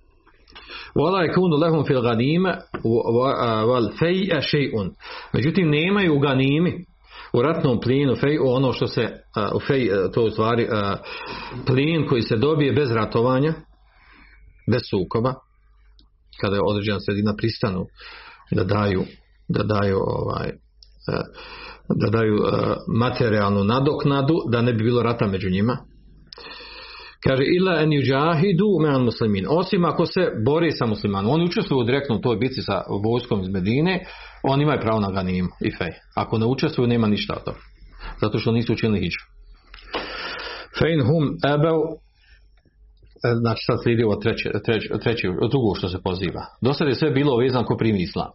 [0.95, 2.57] Wala yakunu lahum fil ghanima
[3.67, 4.89] wal fay'a shay'un.
[5.33, 6.85] Međutim nemaju u ganimi
[7.33, 9.07] u ratnom plinu fej ono što se
[9.55, 10.67] u fej to u stvari
[11.65, 13.53] plin koji se dobije bez ratovanja
[14.71, 15.33] bez sukoba
[16.41, 17.85] kada je određena sredina pristanu
[18.51, 19.03] da daju
[19.47, 20.51] da daju ovaj
[21.89, 22.37] da daju
[22.87, 25.77] materijalnu nadoknadu da ne bi bilo rata među njima
[27.27, 31.31] kaže ila en yujahidu me'an muslimin osim ako se bori sa muslimanom.
[31.31, 34.05] Oni učestvuju direktno u toj bici sa vojskom iz Medine.
[34.43, 35.91] Oni imaju pravo na ganim i fej.
[36.15, 37.59] Ako ne učestvuju nema ništa od toga.
[38.21, 39.37] Zato što nisu učinili hiđu
[40.79, 41.79] fein hum ebel
[43.41, 46.41] znači sad slijedi ovo treće, treće, treće, drugo što se poziva.
[46.61, 48.31] Do sad je sve bilo vezano ko primi islam.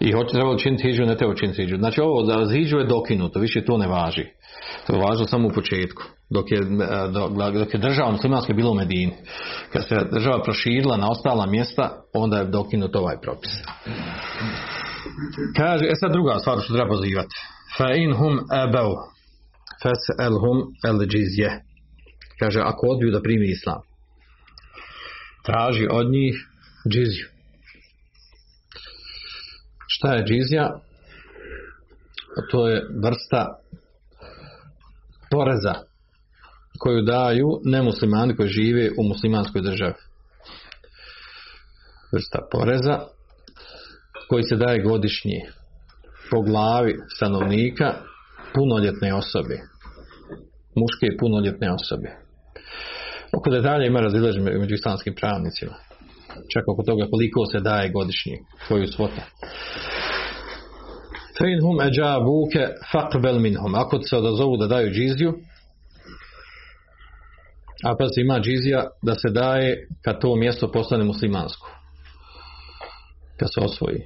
[0.00, 1.76] I hoće treba učiniti hijđu, ne treba učiniti hijđu.
[1.76, 4.26] Znači ovo za hijđu je dokinuto, više to ne važi.
[4.86, 6.02] To je važno samo u početku.
[6.34, 6.60] Dok je,
[7.10, 9.12] dok, dok je država muslimanska bila u Medini.
[9.72, 13.50] Kad se država proširila na ostala mjesta, onda je dokinut ovaj propis.
[15.56, 17.36] Kaže, e sad druga stvar što treba pozivati.
[17.76, 18.92] Fa in hum ebeu
[19.82, 21.60] fes el hum el džizje.
[22.38, 23.80] Kaže, ako odbiju da primi islam,
[25.46, 26.34] traži od njih
[26.88, 27.26] džizju.
[29.86, 30.70] Šta je džizja?
[32.50, 33.46] To je vrsta
[35.30, 35.74] poreza
[36.82, 39.94] koju daju nemuslimani koji žive u muslimanskoj državi.
[42.12, 42.98] Vrsta poreza
[44.28, 45.40] koji se daje godišnji
[46.30, 47.94] po glavi stanovnika
[48.54, 49.56] punoljetne osobe.
[50.76, 52.08] Muške i punoljetne osobe.
[53.38, 55.74] Oko detalja ima razilaženje među islamskim pravnicima.
[56.52, 58.36] Čak oko toga koliko se daje godišnji,
[58.68, 58.86] koju
[61.80, 63.74] eđabuke faqbel minhum.
[63.74, 65.34] Ako se odazovu da daju džiziju,
[67.84, 71.68] a pa se ima džizija da se daje kad to mjesto postane muslimansko.
[73.38, 73.98] Kad se osvoji.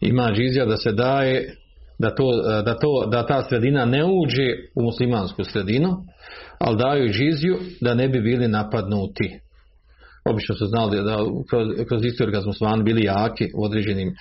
[0.00, 1.56] Ima džizija da se daje
[1.98, 5.96] da, to, da, to, da ta sredina ne uđe u muslimansku sredinu,
[6.58, 9.40] ali daju džiziju da ne bi bili napadnuti.
[10.24, 11.16] Obično su znali da
[11.50, 14.14] kroz, kroz istoriju kad smo bili jaki u određenim e,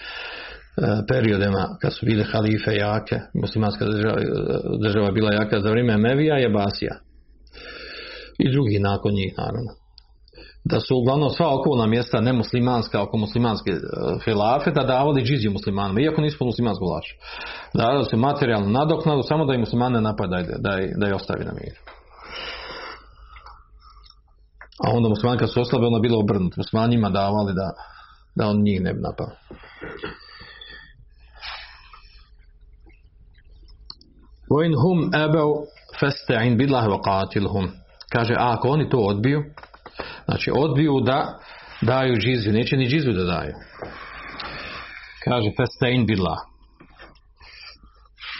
[1.07, 4.17] periodima kad su bile halife jake, muslimanska država,
[4.83, 6.95] država bila jaka za vrijeme Mevija je Basija
[8.40, 9.72] I drugi nakon njih naravno.
[10.64, 13.72] Da su uglavnom sva okolna mjesta nemuslimanska oko muslimanske
[14.24, 17.16] hilafe da davali džiziju muslimanima, iako nisu po muslimansku vlaš.
[17.74, 21.80] Da se materijalno nadoknadu samo da i muslimane napadaju, da, da je ostavi na miru.
[24.84, 26.54] A onda muslimani kad su oslabe, onda bilo obrnuto.
[26.56, 27.70] Muslimani njima davali da,
[28.34, 29.30] da on njih ne bi napao.
[34.50, 35.48] وَإِنْ هُمْ أَبَوْ
[36.00, 37.79] فَاسْتَعِنْ بِاللَّهِ وَقَاتِلْهُمْ
[38.11, 39.43] Kaže, a ako oni to odbiju,
[40.25, 41.39] znači odbiju da
[41.81, 43.53] daju džiziju, neće ni džiziju da daju.
[45.23, 46.37] Kaže, festein bila.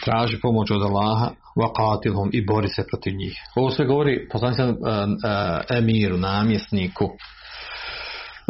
[0.04, 3.38] Traži pomoć od Allaha, vakatilhom i bori se protiv njih.
[3.56, 7.10] Ovo se govori poslanik e, e, emiru, namjesniku,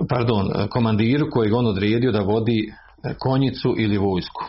[0.09, 4.45] pardon, komandiru koji on odredio da vodi e, konjicu ili vojsku.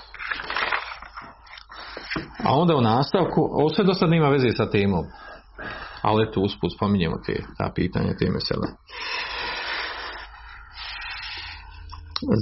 [2.43, 5.05] A onda u nastavku, ovo sve do sad nema veze sa temom,
[6.03, 8.67] ali eto usput spominjemo te, ta pitanja, te mesele.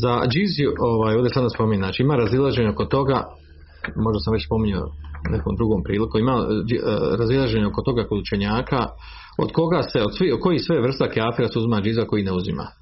[0.02, 3.24] Za džiziju, ovaj, ovdje sad spominje, znači ima razilaženje oko toga,
[3.96, 4.92] možda sam već spominjao
[5.30, 6.48] nekom drugom priliku, ima
[7.20, 8.88] razilaženje oko toga kod učenjaka,
[9.38, 12.32] od koga se, od, svi, od koji sve vrsta kafira se uzima džiza koji ne
[12.32, 12.68] uzima.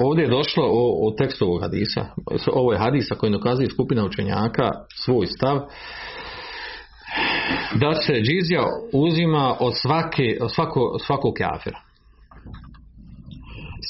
[0.00, 2.06] Ovdje je došlo o, o tekstu ovog hadisa.
[2.52, 4.70] Ovo je hadisa koji dokazuje skupina učenjaka
[5.04, 5.60] svoj stav
[7.74, 11.78] da se džizija uzima od svake, od svako, svakog kafira.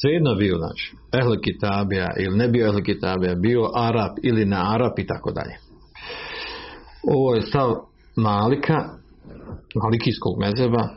[0.01, 4.93] Svejedno bio, znači, ehl kitabija ili ne bio ehl kitabija, bio Arab ili na Arab
[4.99, 5.57] i tako dalje.
[7.15, 7.75] Ovo je stav
[8.17, 8.77] Malika,
[9.83, 10.89] Malikijskog mezeba,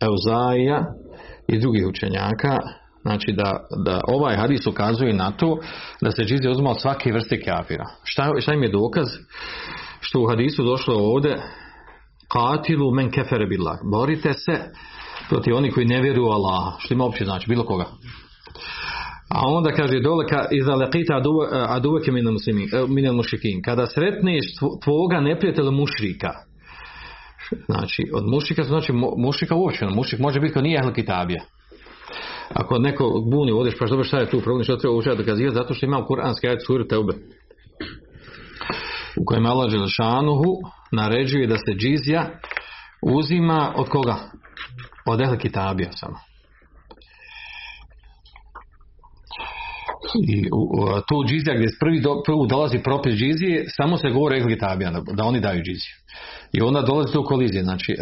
[0.00, 0.94] Euzaija
[1.48, 2.58] i drugih učenjaka,
[3.02, 5.58] Znači da, da ovaj hadis ukazuje na to
[6.00, 7.84] da se džizija uzima od svake vrste kafira.
[8.04, 9.06] Šta, šta im je dokaz?
[10.00, 11.36] Što u hadisu došlo ovdje
[12.32, 13.78] Katilu men kefere billah.
[13.92, 14.60] Borite se
[15.28, 16.76] protiv onih koji ne vjeruju Allaha.
[16.78, 17.48] Što ima uopće znači?
[17.48, 17.84] Bilo koga.
[19.28, 21.22] A onda kaže dole ka iza laqita
[21.68, 23.62] aduveke minal muslimin minal mušrikin.
[23.62, 24.44] Kada sretneš
[24.84, 26.30] tvoga neprijatelja mušrika.
[27.66, 31.42] Znači od mušrika znači mušrika uopće, mušrik može biti kao nije ehl kitabija.
[32.54, 35.74] Ako neko buni odeš pa dobro šta je tu problem, što treba učiti dokazivati, zato
[35.74, 37.12] što imam kuranski ajet suru Teube.
[39.20, 40.44] U kojem Allah Đelešanuhu
[40.92, 42.30] naređuje da se džizija
[43.02, 44.16] uzima od koga?
[45.06, 46.27] Od ehl kitabija samo.
[50.28, 50.42] I
[51.08, 55.62] tu džizija gdje prvi do, dolazi propis džizije, samo se govori kitabija, da oni daju
[55.62, 55.94] džiziju.
[56.52, 57.62] I onda dolazi do kolizije.
[57.62, 57.96] Znači, e,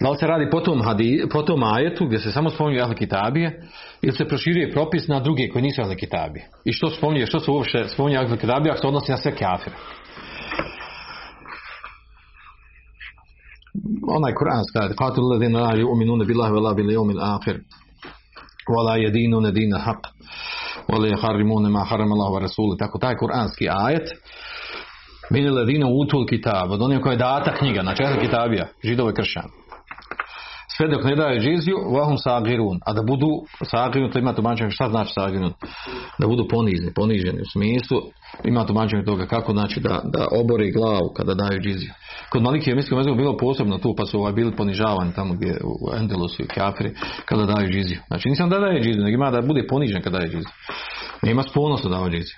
[0.00, 2.92] da li se radi po tom, hadi, po tom ajetu gdje se samo spominju ehl
[2.92, 3.62] kitabije
[4.02, 6.48] ili se proširuje propis na druge koji nisu ehl kitabije.
[6.64, 9.76] I što spominje, što se uopšte spominje ehl kitabije ako se odnosi na sve kafire.
[14.08, 17.60] onaj Kur'an kaže qatil ladina la yu'minuna billahi wala bil yawmil akhir
[18.74, 20.02] wala yadinuna din haq
[20.88, 24.08] wala yuharrimuna ma harrama Allah wa rasuluhu tako taj kuranski ajet.
[25.30, 29.67] Min ladina utul kitab od onih koji je data knjiga znači kitabija židove kršćani
[30.78, 33.30] sve dok ne daju džiziju, vahum sagirun, a da budu
[33.70, 35.52] sagirun, to ima tumačenje, šta znači sagirun?
[36.18, 37.98] Da budu ponizni, poniženi u smislu,
[38.44, 41.90] ima tumačenje toga kako znači da, da obori glavu kada daju džiziju.
[42.30, 45.58] Kod Maliki je mislim je bilo posebno tu, pa su ovaj bili ponižavani tamo gdje
[45.64, 47.98] u Endelusu i Kafri kada daju džiziju.
[48.06, 50.52] Znači nisam da daje džiziju, nego ima da bude ponižen kada daje džiziju.
[51.22, 52.36] Nema s ponosom dao džiziju.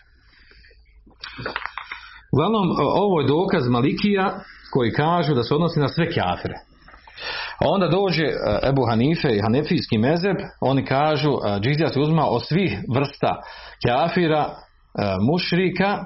[2.33, 4.41] Uglavnom, ovo je dokaz Malikija
[4.73, 6.70] koji kažu da se odnosi na sve kafire.
[7.61, 8.35] A onda dođe e,
[8.69, 13.43] Ebu Hanife i Hanefijski mezeb, oni kažu e, džizija se uzma od svih vrsta
[13.87, 14.53] kafira, e,
[15.31, 16.05] mušrika,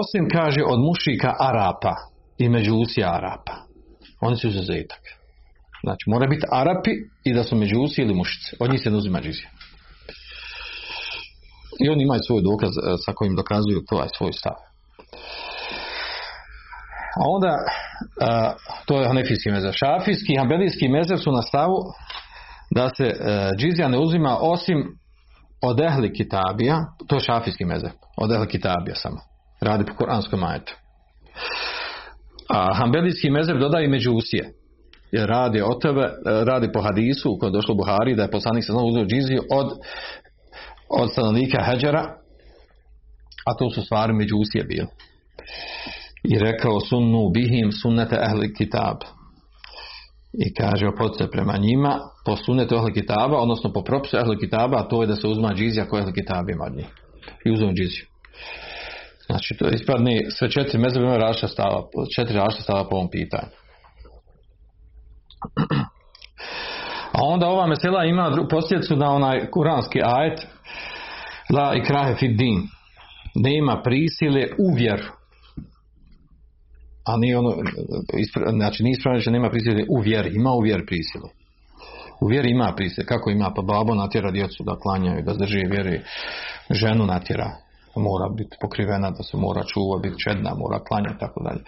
[0.00, 1.94] osim kaže od mušrika Arapa
[2.38, 3.56] i međusija Arapa.
[4.20, 5.00] Oni su izuzetak.
[5.84, 6.90] Znači mora biti Arapi
[7.24, 8.56] i da su međusi ili mušice.
[8.60, 9.50] Od njih se ne uzima džizija.
[11.84, 12.70] I oni imaju svoj dokaz
[13.04, 14.54] sa kojim dokazuju to svoj stav.
[17.16, 17.56] A onda,
[18.86, 19.72] to je hanefijski mezer.
[19.74, 21.76] Šafijski i hambelijski mezer su na stavu
[22.70, 23.14] da se e,
[23.58, 24.84] džizija ne uzima osim
[25.62, 29.16] od ehli kitabija, to je šafijski mezer, od ehli kitabija samo.
[29.60, 30.74] Radi po koranskom majetu.
[32.48, 34.52] A hambelijski mezer dodaje među usije.
[35.12, 36.10] Jer radi o tebe, e,
[36.44, 39.72] radi po hadisu koji je došlo u Buhari da je poslanik se uzeo džiziju od,
[40.88, 42.02] od stanovnika Heđara,
[43.46, 44.86] a to su stvari među usije bili
[46.24, 48.96] i rekao sunnu bihim sunnete ehli kitab.
[50.32, 54.88] I kaže opoce prema njima po sunnetu ehli kitaba, odnosno po propisu ehli kitaba, a
[54.88, 56.86] to je da se uzma džizija koja ehli kitab ima od njih.
[57.44, 58.06] I uzmem džiziju.
[59.26, 61.82] Znači, to ispadne sve četiri mezebe imaju različita stava,
[62.16, 63.52] četiri različita stava po ovom pitanju.
[67.12, 70.46] A onda ova mesela ima posljedicu na onaj kuranski ajet
[71.56, 72.62] la i krahe fid din.
[73.34, 75.21] Nema prisile u vjeru
[77.04, 77.54] a nije ono,
[78.18, 81.28] ispra, znači nije ispravno nema prisile u vjeri, ima u vjeri prisilu.
[82.20, 86.00] U vjeri ima prisile, kako ima, pa babo natjera djecu da klanjaju, da zdrži vjeri,
[86.70, 87.50] ženu natjera,
[87.96, 91.62] mora biti pokrivena, da se mora čuva, biti čedna, mora klanjati, tako dalje.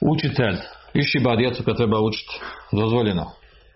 [0.00, 0.56] Učitelj,
[0.94, 2.34] išiba djecu kad treba učiti,
[2.72, 3.26] dozvoljeno,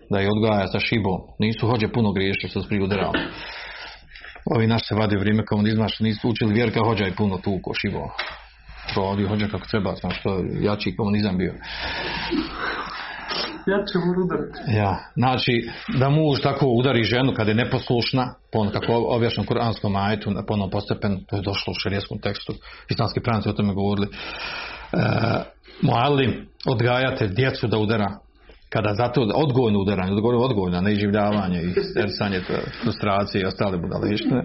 [0.09, 3.19] da je odgaja sa šibom, nisu hođe puno griješiti sa sprijuderama.
[4.55, 8.09] Ovi naši se vade vrijeme komunizma što nisu učili vjerka hođa i puno tuko šibom
[8.93, 10.29] provodio hođa kako treba, znam što
[10.61, 11.53] jači komunizam bio.
[13.67, 13.97] Jače
[14.77, 15.69] Ja, znači
[15.99, 20.69] da muž tako udari ženu kad je neposlušna, po kako objašnjam kuranskom majetu, po onom
[20.69, 22.53] postepen, to je došlo u šarijeskom tekstu,
[22.89, 24.07] islamski pravnici o tome govorili.
[24.07, 24.97] E,
[25.81, 28.17] Mualim odgajate djecu da udara
[28.69, 32.41] kada zato odgojno udaranje, odgojno odgojno, ne iživljavanje i stersanje,
[32.83, 34.43] frustracije i ostale budalištine.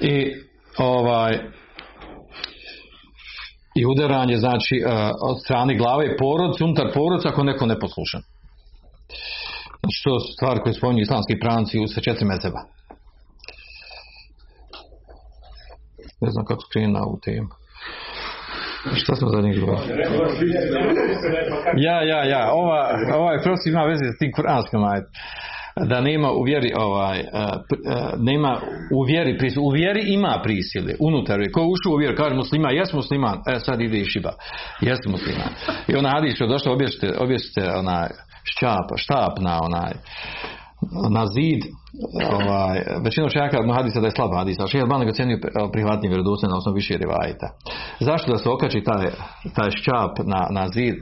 [0.00, 0.32] I
[0.78, 1.38] ovaj,
[3.74, 4.84] i udaranje znači e,
[5.22, 8.22] od strane glave porodca, unutar porodca ako neko ne poslušan.
[9.80, 12.60] Znači to su stvari koje spominju islamski pravnici u četiri mezeba.
[16.20, 17.48] Ne znam kako krenu na temu.
[18.94, 19.88] Šta smo za njih govorili?
[21.76, 22.52] Ja, ja, ja.
[22.52, 22.80] Ova,
[23.14, 24.80] ovaj prosti ima veze s tim kuranskim
[25.76, 28.60] da nema u vjeri ovaj, uh, uh, nema
[28.92, 29.64] u vjeri prisile.
[29.64, 31.40] U vjeri ima prisile unutar.
[31.52, 34.32] Ko ušao u vjeru, kaže muslima, jes musliman, e sad ide i šiba.
[34.80, 35.48] Jes musliman.
[35.88, 38.08] I ona hadis što došlo obješite, obješite onaj
[38.44, 39.92] šćap, štap na onaj
[41.10, 41.62] na zid
[42.32, 45.38] ovaj, većina učenjaka hadisa da je slab hadis, a šehel Banak ocenio
[45.72, 47.48] prihvatni vjerodostojno na osnovu više rivajita.
[48.00, 49.10] Zašto da se okači taj,
[49.54, 50.94] taj šćap na, na zid,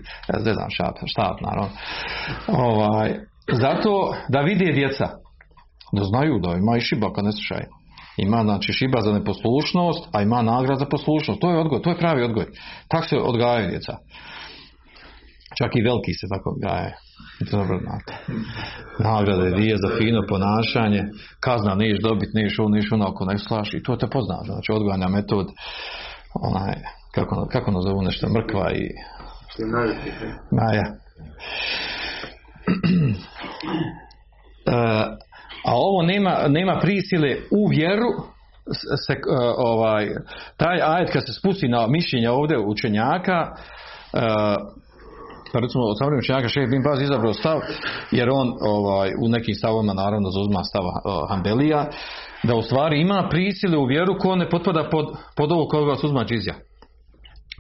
[0.45, 1.69] ne znam šap, štap naravno,
[2.49, 3.15] ovaj,
[3.53, 5.09] zato da vide djeca,
[5.93, 7.67] da znaju da ima i šiba kad ne slušaju.
[8.17, 11.41] Ima znači šiba za neposlušnost, a ima nagrad za poslušnost.
[11.41, 12.47] To je odgoj, to je pravi odgoj.
[12.89, 13.97] Tako se odgajaju djeca.
[15.59, 16.95] Čak i veliki se tako odgajaju.
[17.51, 18.13] Dobro znate.
[18.99, 21.03] Nagrada je za fino ponašanje,
[21.41, 24.39] kazna neš dobit, neš ovo, neš ono ako ne slaš i to te pozna.
[24.45, 25.47] Znači odgojna metod,
[26.35, 26.75] onaj,
[27.15, 28.89] kako, kako nazovu nešto, mrkva i...
[30.51, 30.87] Maja.
[34.67, 34.75] E,
[35.65, 38.09] a ovo nema, nema prisile u vjeru
[39.07, 40.09] se, uh, ovaj,
[40.57, 44.21] taj ajet kad se spusti na mišljenje ovdje učenjaka uh,
[45.61, 47.61] recimo od savremenih učenjaka šef bin Baz izabrao stav
[48.11, 51.91] jer on ovaj, u nekim stavovima naravno zauzma stav uh, Hanbelija
[52.43, 55.07] da u stvari ima prisile u vjeru ko ne potpada pod,
[55.37, 56.55] pod ovo koga se uzma džizija.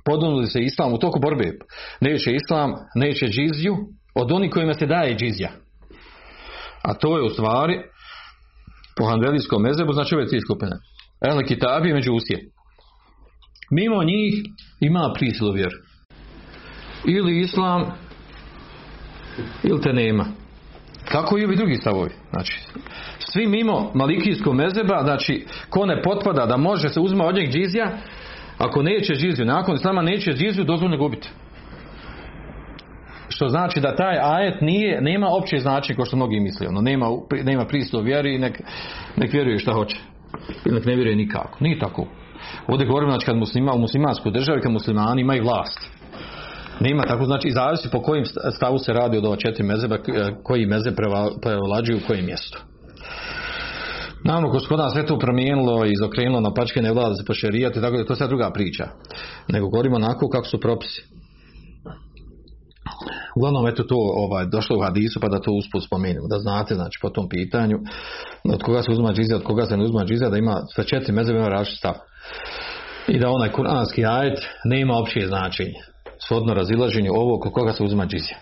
[0.04, 1.52] Podunuli se islam u toku borbe.
[2.00, 3.76] Neće islam, neće džiziju
[4.14, 5.50] od onih kojima se daje džizija.
[6.82, 7.82] A to je u stvari
[8.96, 10.72] po handelijskom mezebu znači ove tri skupine.
[11.20, 12.50] Ele kitabi među usije.
[13.70, 14.34] Mimo njih
[14.80, 15.76] ima prisilu vjeru.
[17.04, 17.84] ili islam
[19.62, 20.24] ili te nema.
[21.12, 22.10] Tako i ovi drugi stavovi.
[22.30, 22.60] Znači,
[23.18, 27.98] svi mimo malikijskog mezeba, znači, ko ne potpada da može se uzma od njeg džizija,
[28.58, 31.28] ako neće džiziju, nakon islama neće džiziju, dozvoljno gubiti.
[33.32, 36.68] Što znači da taj ajet nije, nema opće značenje kao što mnogi misle.
[36.68, 37.06] Ono, nema,
[37.44, 38.60] nema pristup vjeri, nek,
[39.16, 39.96] nek vjeruje šta hoće.
[40.64, 41.58] Ili nek ne vjeruje nikako.
[41.60, 42.06] Nije tako.
[42.66, 45.90] Ovdje govorimo znači kad muslima, u muslimanskoj državi kad muslimani imaju vlast.
[46.80, 48.24] Nema tako, znači zavisi po kojim
[48.56, 49.98] stavu se radi od ova četiri mezeba,
[50.42, 50.90] koji meze
[51.42, 52.62] prevlađuju u kojem mjestu.
[54.24, 58.04] Naravno, gospoda sve to promijenilo i izokrenulo na pačke ne vlada se pošerijati, tako da
[58.04, 58.88] to sve druga priča.
[59.48, 61.21] Nego govorimo onako kako su propisi.
[63.36, 66.98] Uglavnom, eto to ovaj, došlo u hadisu pa da to usput spomenemo, da znate znači
[67.02, 67.78] po tom pitanju
[68.44, 71.12] od koga se uzma džizija, od koga se ne uzma džizija, da ima sa četiri
[71.12, 71.94] mezebe ima različit stav.
[73.08, 75.80] I da onaj kuranski ajet ne ima opće značenje.
[76.26, 78.38] Shodno razilaženju ovog od koga se uzma džizija.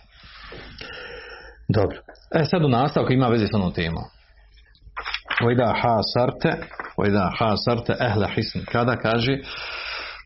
[1.68, 1.98] Dobro.
[2.34, 4.04] E sad u nastavku ima veze s onom temom.
[5.42, 6.66] Vojda ha sarte,
[6.98, 8.58] vojda ha sarte ehle hisn.
[8.72, 9.38] Kada kaže,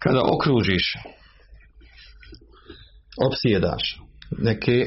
[0.03, 0.95] kada okružiš,
[3.27, 4.01] opsjedaš
[4.39, 4.87] neke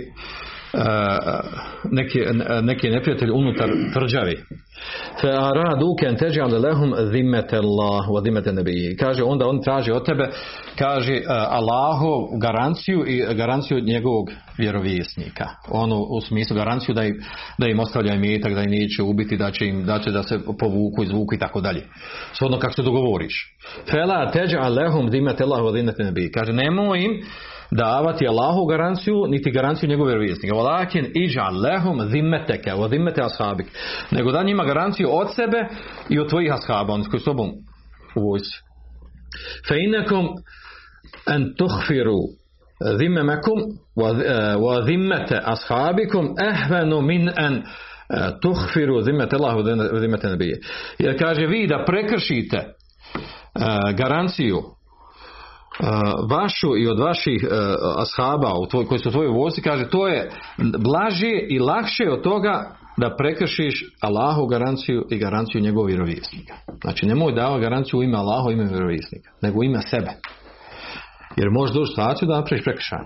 [1.92, 2.20] neke,
[2.62, 4.38] neke neprijatelji unutar tvrđavi.
[5.22, 8.96] Fe aradu ken teđal lehum zimete Allah wa nebiji.
[8.96, 10.30] Kaže, onda on traži od tebe,
[10.78, 15.46] kaže Allahu garanciju i garanciju njegovog vjerovjesnika.
[15.70, 17.16] Ono u smislu garanciju da im,
[17.58, 20.40] da im ostavlja imetak, da im neće ubiti, da će im da, će da se
[20.60, 21.84] povuku, izvuku i tako dalje.
[22.34, 23.56] Shodno kako se dogovoriš.
[23.92, 26.32] Fela teđal lehum zimete Allah wa nebiji.
[26.32, 27.12] Kaže, nemoj im
[27.72, 30.56] davati Allahu garanciju, niti garanciju njegove vjerovjesnika.
[30.56, 33.68] Walakin iđal lehum zimmeteke, o zimmete ashabik.
[34.12, 35.68] Nego da njima garanciju od sebe
[36.10, 37.50] i od tvojih ashaba, oni koji s tobom
[38.16, 38.60] u vojci.
[39.68, 40.28] Fe innekom
[41.28, 42.18] en tuhfiru
[43.00, 43.60] zimmemekum
[43.96, 47.64] wa zimmete ashabikum ehvenu min en
[48.42, 50.60] tuhfiru zimmete Allahu wa zimmete nebije.
[51.00, 52.74] Jer kaže vi da prekršite
[53.98, 54.62] garanciju
[56.30, 57.52] vašu i od vaših uh,
[58.02, 60.30] ashaba u koji su u tvojoj vojsci kaže to je
[60.80, 66.54] blaže i lakše od toga da prekršiš Allahu garanciju i garanciju njegovog vjerovjesnika.
[66.82, 70.12] Znači nemoj dava garanciju u ime Allahu ime vjerovjesnika, nego u ime sebe.
[71.36, 73.00] Jer možeš doći situaciju da napraviš prekršaj.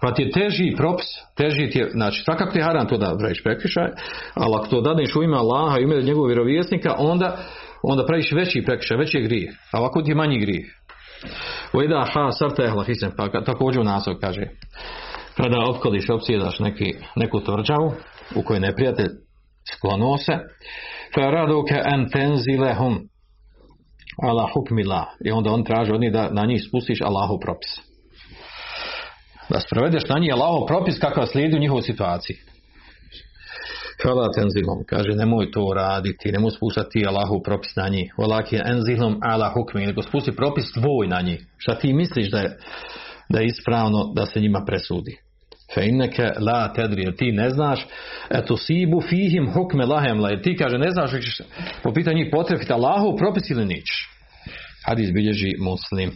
[0.00, 1.06] Pa ti je teži propis,
[1.36, 3.88] teži ti je, znači svakako ti haram to da praviš prekršaj,
[4.34, 7.36] ali ako to dadneš u ime Allaha i ime njegovog vjerovjesnika, onda,
[7.82, 10.77] onda praviš veći prekršaj, veći grijeh, a ovako ti je manji grijeh.
[11.72, 14.42] Ujeda ha srte ehla hisem, pa također u naslov kaže
[15.36, 17.92] kada opkoliš, opsjedaš neki, neku tvrđavu
[18.34, 19.08] u kojoj neprijatelj
[19.74, 20.32] sklonuo se
[21.14, 22.98] fa raduke en tenzilehum
[24.22, 27.80] ala hukmila i onda on traži od njih da na njih spustiš Allahu propis.
[29.48, 32.36] Da sprovedeš na njih Allahu propis kakav slijedi u njihovoj situaciji
[34.02, 38.14] Fala tenzilom, kaže nemoj to raditi, nemoj spustati Allahu propis na njih.
[38.18, 41.46] Walaki enzilom ala hukmi, nego spusti propis tvoj na njih.
[41.56, 42.56] Šta ti misliš da je,
[43.28, 45.18] da je ispravno da se njima presudi?
[45.74, 47.86] Fe inneke la tedri, ti ne znaš,
[48.30, 51.10] eto sibu fihim hukme lahem la, jer ti kaže ne znaš
[51.82, 53.90] po pitanju njih potrefiti Allahu propis ili nič.
[54.86, 56.10] Hadis bilježi muslim.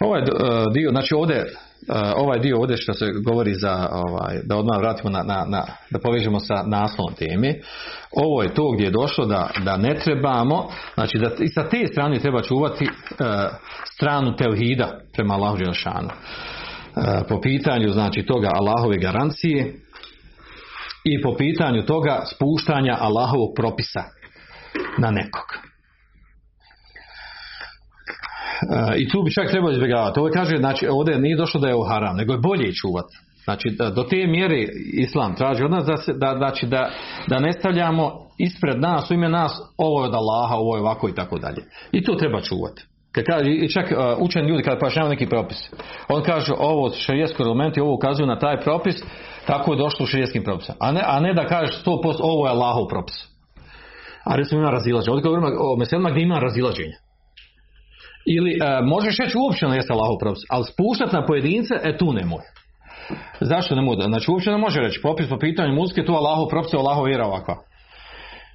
[0.00, 0.22] Ovaj
[0.74, 1.46] dio, znači ovdje
[2.16, 5.98] ovaj dio ovdje što se govori za ovaj, da odmah vratimo na, na, na, da
[5.98, 7.54] povežemo sa naslovom teme.
[8.12, 11.86] Ovo je to gdje je došlo da, da ne trebamo znači da i sa te
[11.86, 13.26] strane treba čuvati uh,
[13.94, 19.74] stranu tevhida prema Allahu Đelšanu uh, po pitanju znači toga Allahove garancije
[21.04, 24.02] i po pitanju toga spuštanja Allahovog propisa
[24.98, 25.75] na nekog
[28.96, 30.20] I tu bi čak trebalo izbjegavati.
[30.20, 33.16] Ovo kaže, znači, ovdje nije došlo da je ovo haram, nego je bolje čuvati.
[33.44, 36.90] Znači, da, do te mjere Islam traži od nas da, se, da, znači, da,
[37.28, 41.08] da ne stavljamo ispred nas, u ime nas, ovo je od Allaha, ovo je ovako
[41.08, 41.62] i tako dalje.
[41.92, 42.82] I to treba čuvati.
[43.12, 45.70] Kad kaže, čak uh, učeni ljudi kada pašnjava neki propis,
[46.08, 48.94] on kaže ovo šarijesko elementi, ovo ukazuju na taj propis,
[49.46, 50.74] tako je došlo u šarijeskim propisa.
[50.80, 53.16] A ne, a ne da kažeš 100% ovo je Allahov propis.
[54.24, 55.12] A recimo ima razilaženje.
[55.12, 57.05] Ovdje govorimo o meselima gdje ima razilaženje.
[58.26, 62.12] Ili e, možeš reći uopće ne jeste Allahov propis, ali spuštati na pojedince, e tu
[62.12, 62.44] nemoj.
[63.40, 64.02] Zašto ne može?
[64.02, 67.56] Znači uopće ne može reći, popis po pitanju muzike, tu Allahov propis, Allahov vjera ovakva.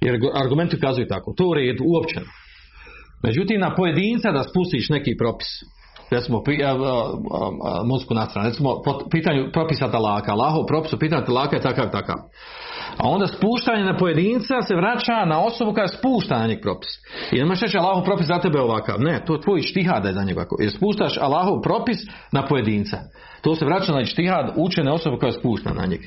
[0.00, 1.34] Jer argumenti ukazuju tako.
[1.36, 2.20] To u redu, uopće.
[3.22, 5.48] Međutim, na pojedinca da spustiš neki propis,
[6.12, 6.42] recimo
[7.84, 11.90] muziku na stranu, recimo po pitanju propisa talaka, Allahov propis u pitanju talaka je takav
[11.90, 12.16] takav.
[12.96, 16.90] A onda spuštanje na pojedinca se vraća na osobu koja spušta na njeg propis.
[17.32, 19.00] I ne možeš reći Allahov propis za tebe ovakav.
[19.00, 20.44] Ne, to je tvoj štihad je za njega.
[20.60, 21.98] Jer spuštaš Allahov propis
[22.32, 22.98] na pojedinca.
[23.42, 26.00] To se vraća na štihad učene osobe koja spušta na njeg.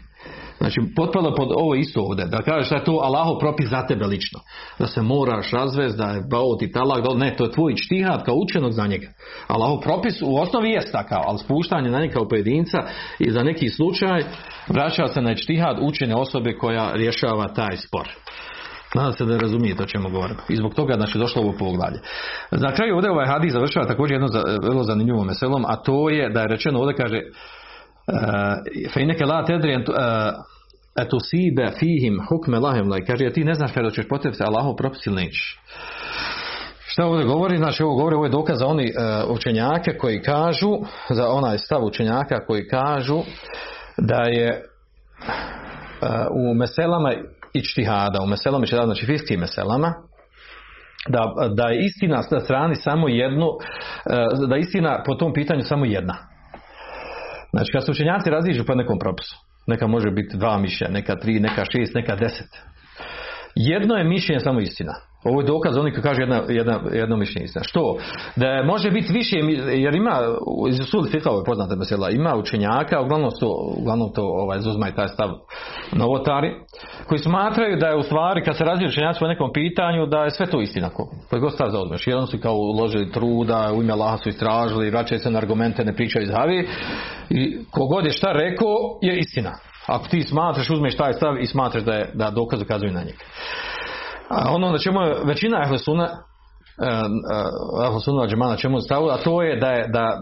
[0.57, 2.25] Znači, potpada pod ovo isto ovdje.
[2.25, 4.39] Da kažeš da je to Allahov propis za tebe lično.
[4.79, 7.03] Da se moraš razvesti, da je baut i talak.
[7.15, 9.07] Ne, to je tvoj čtihad kao učenog za njega.
[9.47, 12.77] Allahov propis u osnovi jest takav, ali spuštanje na njega kao pojedinca
[13.19, 14.23] i za neki slučaj
[14.67, 18.07] vraća se na čtihad učene osobe koja rješava taj spor.
[18.95, 20.37] Nadam se da razumijete o čemu govorim.
[20.49, 21.99] I zbog toga znači došlo ovo poglavlje.
[22.51, 24.27] Na kraju ovdje ovaj hadis završava također jedno
[24.61, 27.21] vrlo zanimljivom meselom, a to je da je rečeno ovdje kaže
[28.93, 29.73] fe neke la tedri
[30.99, 33.05] etu sibe fihim hukme lahem laj.
[33.05, 34.43] Kaže, ti ne znaš kada ćeš potrebiti
[35.05, 35.29] ili.
[36.87, 37.57] Šta ovdje govori?
[37.57, 40.77] Znači ovo govori, ovo je dokaz za oni uh, učenjake koji kažu,
[41.09, 43.21] za onaj stav učenjaka koji kažu
[43.97, 44.63] da je
[46.31, 47.13] u meselama
[47.53, 49.93] i čtihada, u meselama i čtihada, znači fiskim meselama,
[51.09, 53.47] da, da je istina na strani samo jednu,
[54.47, 56.34] da je istina po tom pitanju samo jedna.
[57.55, 59.35] Znači kad se učenjaci raziđu po nekom propisu,
[59.67, 62.51] neka može biti dva mišljenja, neka tri, neka šest, neka deset.
[63.55, 64.93] Jedno je mišljenje samo istina.
[65.25, 67.63] Ovo je dokaz oni koji kaže jedna, jedna, jedno mišljenje istina.
[67.63, 67.97] Što?
[68.35, 69.37] Da može biti više,
[69.73, 70.19] jer ima,
[70.69, 74.95] iz sud fikao je poznata mesela, ima učenjaka, uglavnom to, uglavnom to ovaj, zuzma i
[74.95, 75.29] taj stav
[75.91, 76.51] novotari,
[77.07, 80.31] koji smatraju da je u stvari, kad se razvije učenjaci po nekom pitanju, da je
[80.31, 80.89] sve to istina.
[81.29, 82.07] Koji god stav zauzmeš.
[82.07, 85.93] Jedan su kao uložili truda, u ime Allaha su istražili, vraćaju se na argumente, ne
[85.95, 86.67] pričaju iz havi.
[87.29, 89.51] I kogod je šta rekao, je istina.
[89.85, 93.23] Ako ti smatraš, uzmeš taj stav i smatraš da, da dokaz ukazuju na njega.
[94.29, 96.09] A ono na čemu je većina Ahlesuna
[97.83, 100.21] Ahlesuna džemana čemu stavu, a to je da je da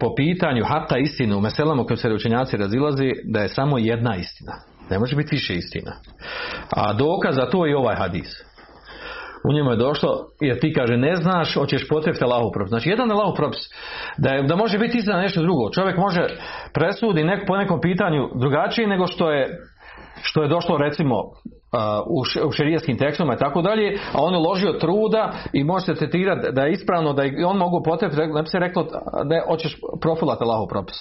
[0.00, 4.16] po pitanju hata istine u meselama u kojem se učenjaci razilazi, da je samo jedna
[4.16, 4.52] istina.
[4.90, 5.92] Ne može biti više istina.
[6.70, 8.49] A dokaz za to je ovaj hadis.
[9.48, 12.68] U njemu je došlo, jer ti kaže ne znaš, hoćeš potrebiti Allahu propis.
[12.68, 13.60] Znači jedan Allahu propis,
[14.18, 15.70] da, je, da može biti istina nešto drugo.
[15.70, 16.26] Čovjek može
[16.74, 19.48] presudi nek, po nekom pitanju drugačije nego što je
[20.22, 21.16] što je došlo recimo
[22.46, 26.52] u šerijskim tekstovima i tako dalje, a on je ložio truda i može se tretirati
[26.52, 28.86] da je ispravno, da je on mogu potrebiti, ne bi se reklo
[29.24, 30.96] da je, hoćeš profilati Allahu propis.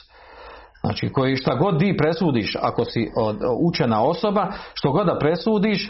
[0.81, 3.11] Znači, koji šta god ti presudiš, ako si
[3.61, 5.89] učena osoba, što god da presudiš,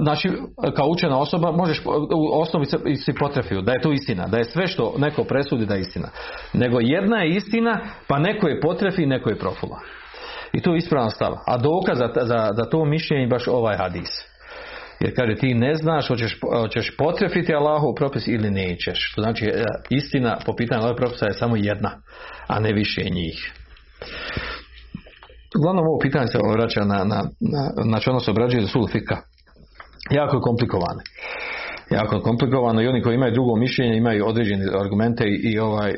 [0.00, 0.30] znači,
[0.76, 1.82] kao učena osoba, možeš
[2.14, 2.66] u osnovi
[2.96, 6.08] si potrefio, da je to istina, da je sve što neko presudi da je istina.
[6.52, 9.80] Nego jedna je istina, pa neko je potrefi, neko je profula.
[10.52, 11.32] I to je ispravan stav.
[11.46, 14.08] A dokaz za, za, za to mišljenje baš ovaj hadis.
[15.00, 19.12] Jer kaže ti ne znaš hoćeš, hoćeš potrefiti Allahu propis ili nećeš.
[19.14, 19.52] To znači
[19.90, 21.90] istina po pitanju Allahov propisa je samo jedna,
[22.46, 23.52] a ne više njih.
[25.58, 29.16] Uglavnom ovo pitanje se vraća na, na, na, znači ono se obrađuje za sulfika.
[30.10, 31.00] Jako je komplikovano.
[31.90, 35.94] Jako je komplikovano i oni koji imaju drugo mišljenje imaju određene argumente i, ovaj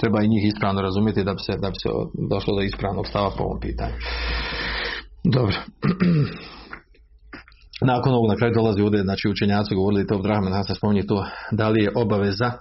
[0.00, 1.88] treba i njih ispravno razumjeti da bi se, da bi se
[2.30, 3.94] došlo do ispravnog stava po ovom pitanju.
[5.24, 5.56] Dobro.
[7.92, 11.68] Nakon ovog na kraju dolazi ovdje, znači učenjaci govorili to, Drahman Hasan spominje to, da
[11.68, 12.52] li je obaveza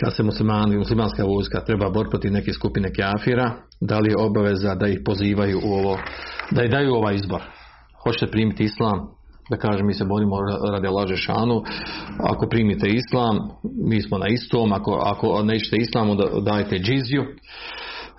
[0.00, 4.74] kad se muslimani, muslimanska vojska treba bor protiv neke skupine kafira, da li je obaveza
[4.74, 5.98] da ih pozivaju u ovo,
[6.50, 7.42] da ih daju ovaj izbor.
[8.04, 8.98] Hoćete primiti islam,
[9.50, 10.36] da kaže mi se borimo
[10.72, 11.62] radi laže šanu,
[12.18, 13.36] ako primite islam,
[13.88, 17.24] mi smo na istom, ako, ako nećete islamu, da dajte džiziju,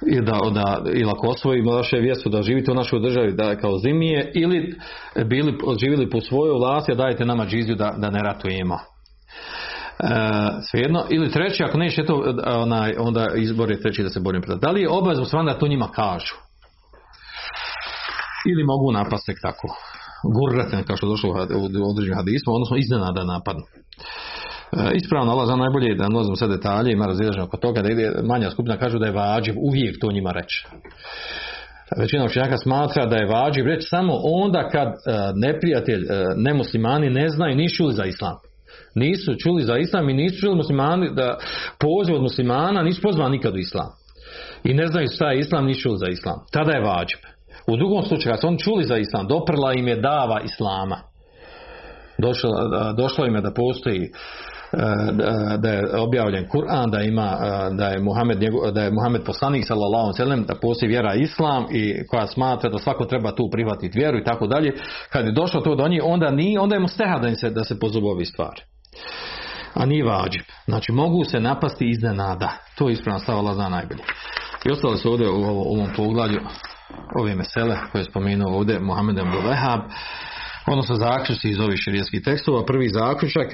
[0.07, 3.77] i da, da, ili ako osvojimo vaše vjestu da živite u našoj državi da kao
[3.77, 4.75] zimije ili
[5.25, 8.77] bili živjeli po svojoj vlasti dajte nama džiziju da, da ne ratujemo
[10.71, 11.05] svejedno.
[11.09, 14.81] Ili treći ako neće to onaj, onda izbor je treći da se borimo da li
[14.81, 16.35] je obavezno stvarno da to njima kažu?
[18.51, 19.67] Ili mogu napasti tako?
[20.35, 21.29] Gurrate kao što je došlo
[21.83, 23.63] u određenim hadisma odnosno iznenada napadnu.
[24.71, 28.11] E, ispravno Allah za najbolje da ne sve detalje, ima razilaženje oko toga da ide
[28.23, 30.67] manja skupina kažu da je vađiv uvijek to njima reći.
[31.99, 34.93] Većina učenjaka smatra da je vađiv reći samo onda kad e,
[35.35, 38.35] neprijatelj, e, nemuslimani ne znaju ni čuli za islam.
[38.97, 41.37] Nisu čuli za islam i nisu čuli muslimani da
[41.79, 43.89] poziv od muslimana nisu pozvani nikad u islam.
[44.63, 46.39] I ne znaju šta je islam, nisu čuli za islam.
[46.51, 47.19] Tada je vađiv.
[47.67, 50.97] U drugom slučaju, kad su oni čuli za islam, doprla im je dava islama.
[52.17, 52.51] Došlo,
[52.97, 54.11] došlo im je da postoji
[55.57, 57.37] da je objavljen Kur'an, da ima
[57.71, 58.37] da je Muhammed
[58.73, 63.05] da je Muhammed poslanik sallallahu alejhi da postoji vjera islam i koja smatra da svako
[63.05, 64.73] treba tu prihvatiti vjeru i tako dalje.
[65.09, 67.63] Kad je došlo to do njih, onda ni onda je mu steha da se da
[67.63, 68.61] se pozovu stvari.
[69.73, 70.45] A nije vađib.
[70.65, 72.57] Znači mogu se napasti iznenada.
[72.77, 74.03] To je ispravna stava, Allah zna najbolje.
[74.65, 76.39] I ostali su ovdje u ovom poglavlju
[77.19, 79.81] ove mesele koje je spomenuo ovdje Mohamed Abdul Wahab,
[80.67, 82.65] odnosno zaključci iz ovih širijskih tekstova.
[82.65, 83.47] Prvi zaključak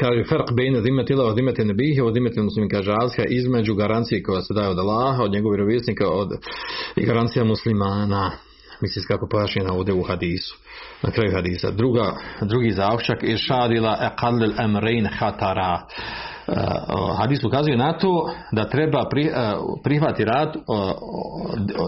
[0.00, 2.92] kaže farq bejne zimeti ila od zimeti nebihi od zimeti muslim kaže
[3.28, 6.28] između garancije koja se daje od Allaha od njegovih vjerovjesnika od
[6.96, 8.30] i garancija muslimana
[8.82, 10.58] misli kako pojašnjena ovdje u hadisu
[11.02, 15.86] na kraju hadisa druga, drugi zaključak je šadila eqallil emrein hatara
[16.46, 19.06] Uh, hadis ukazuje na to da treba uh,
[19.84, 20.92] prihvati rad uh,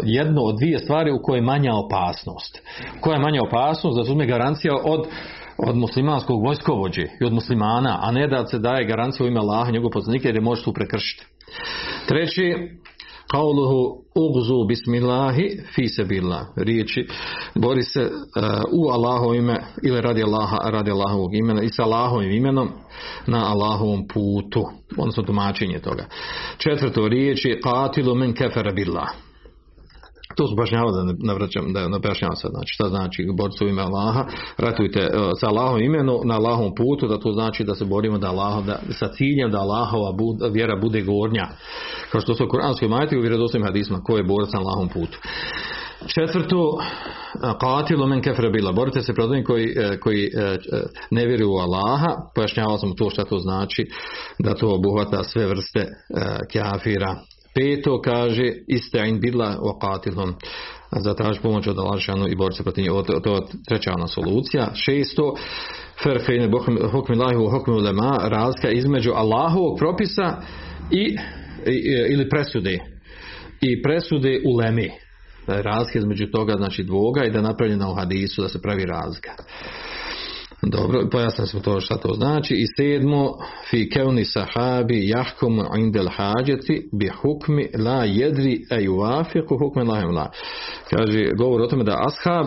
[0.04, 2.62] jednu od dvije stvari u kojoj je manja opasnost.
[3.00, 5.06] Koja je manja opasnost da se uzme garancija od
[5.58, 9.70] od muslimanskog vojskovođe i od muslimana, a ne da se daje garancija u ime Allaha
[9.70, 11.26] njegov poslanika jer je može tu prekršiti.
[12.08, 12.54] Treći,
[13.32, 16.46] Kauluhu ugzu bismillahi fi sebillah.
[16.56, 17.06] Riječi
[17.54, 18.10] bori se uh,
[18.72, 22.68] u Allahovo ime ili radi Allaha, radi Allahovog imena i sa Allahovim imenom
[23.26, 24.64] na Allahovom putu.
[24.98, 26.04] Odnosno tumačenje toga.
[26.58, 29.08] Četvrto riječi qatilu men kefere billah
[30.36, 32.50] to su bašnjava da ne vraćam, da ne objašnjavam sad.
[32.50, 34.24] Znači, šta znači borcu u ime Allaha?
[34.58, 38.28] Ratujte uh, sa Allahom imenu na Allahom putu, da to znači da se borimo da
[38.28, 41.46] Allah, da, sa ciljem da Allahova bud, vjera bude gornja.
[42.10, 45.18] Kao što su u Kur'anskoj majti u vjerodostojnim hadisma, ko je borac na Allahom putu.
[46.06, 46.78] Četvrto,
[47.60, 48.72] qatilu men kefre bila.
[48.72, 50.58] Borite se protiv koji, e, koji e,
[51.10, 52.16] ne vjeruju u Allaha.
[52.34, 53.86] Pojašnjavao sam to šta to znači,
[54.38, 55.86] da to obuhvata sve vrste
[56.52, 57.16] kafira
[57.54, 60.32] Peto kaže istain bila waqatilhum
[61.00, 62.92] zatraži pomoć od Allahšanu i boriti se protiv njih.
[63.22, 64.70] To je treća ona solucija.
[64.74, 65.34] Šesto,
[66.02, 66.50] ferhejne
[66.92, 70.36] hukmi lahi u hukmi ulema, razlika između Allahovog propisa
[70.90, 71.16] i,
[72.08, 72.78] ili presude.
[73.60, 74.90] I presude ulemi.
[75.46, 79.32] Razlika između toga, znači dvoga i da je napravljena u hadisu da se pravi razlika.
[80.66, 82.54] Dobro, pojasnili smo to šta to znači.
[82.54, 83.32] I sedmo,
[83.70, 90.30] fi kevni sahabi jahkum indel hađeti bi hukmi la jedri e juvafiku hukmi la.
[90.90, 92.46] Kaže, govor o tome da ashab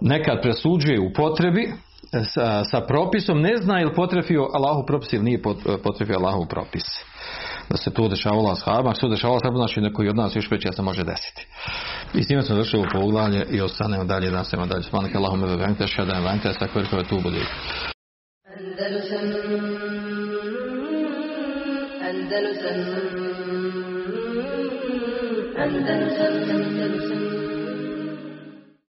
[0.00, 1.72] nekad presuđuje u potrebi
[2.34, 5.42] sa, sa propisom, ne zna ili potrefio Allahu propis ili nije
[5.82, 6.82] potrefio Allahu propis
[7.70, 10.66] da se to dešavalo ashaba, što se dešavalo ashaba, znači neko od nas još već
[10.76, 11.46] se može desiti.
[12.14, 14.82] I s time smo došli u poglavlje i ostanemo dalje, da se dalje.
[14.82, 17.40] Svanak Allahum ebe vente, šedem vente, stakver koje tu bude.
[18.56, 19.28] Andalusam
[22.08, 22.78] Andalusam
[25.58, 26.37] Andalusam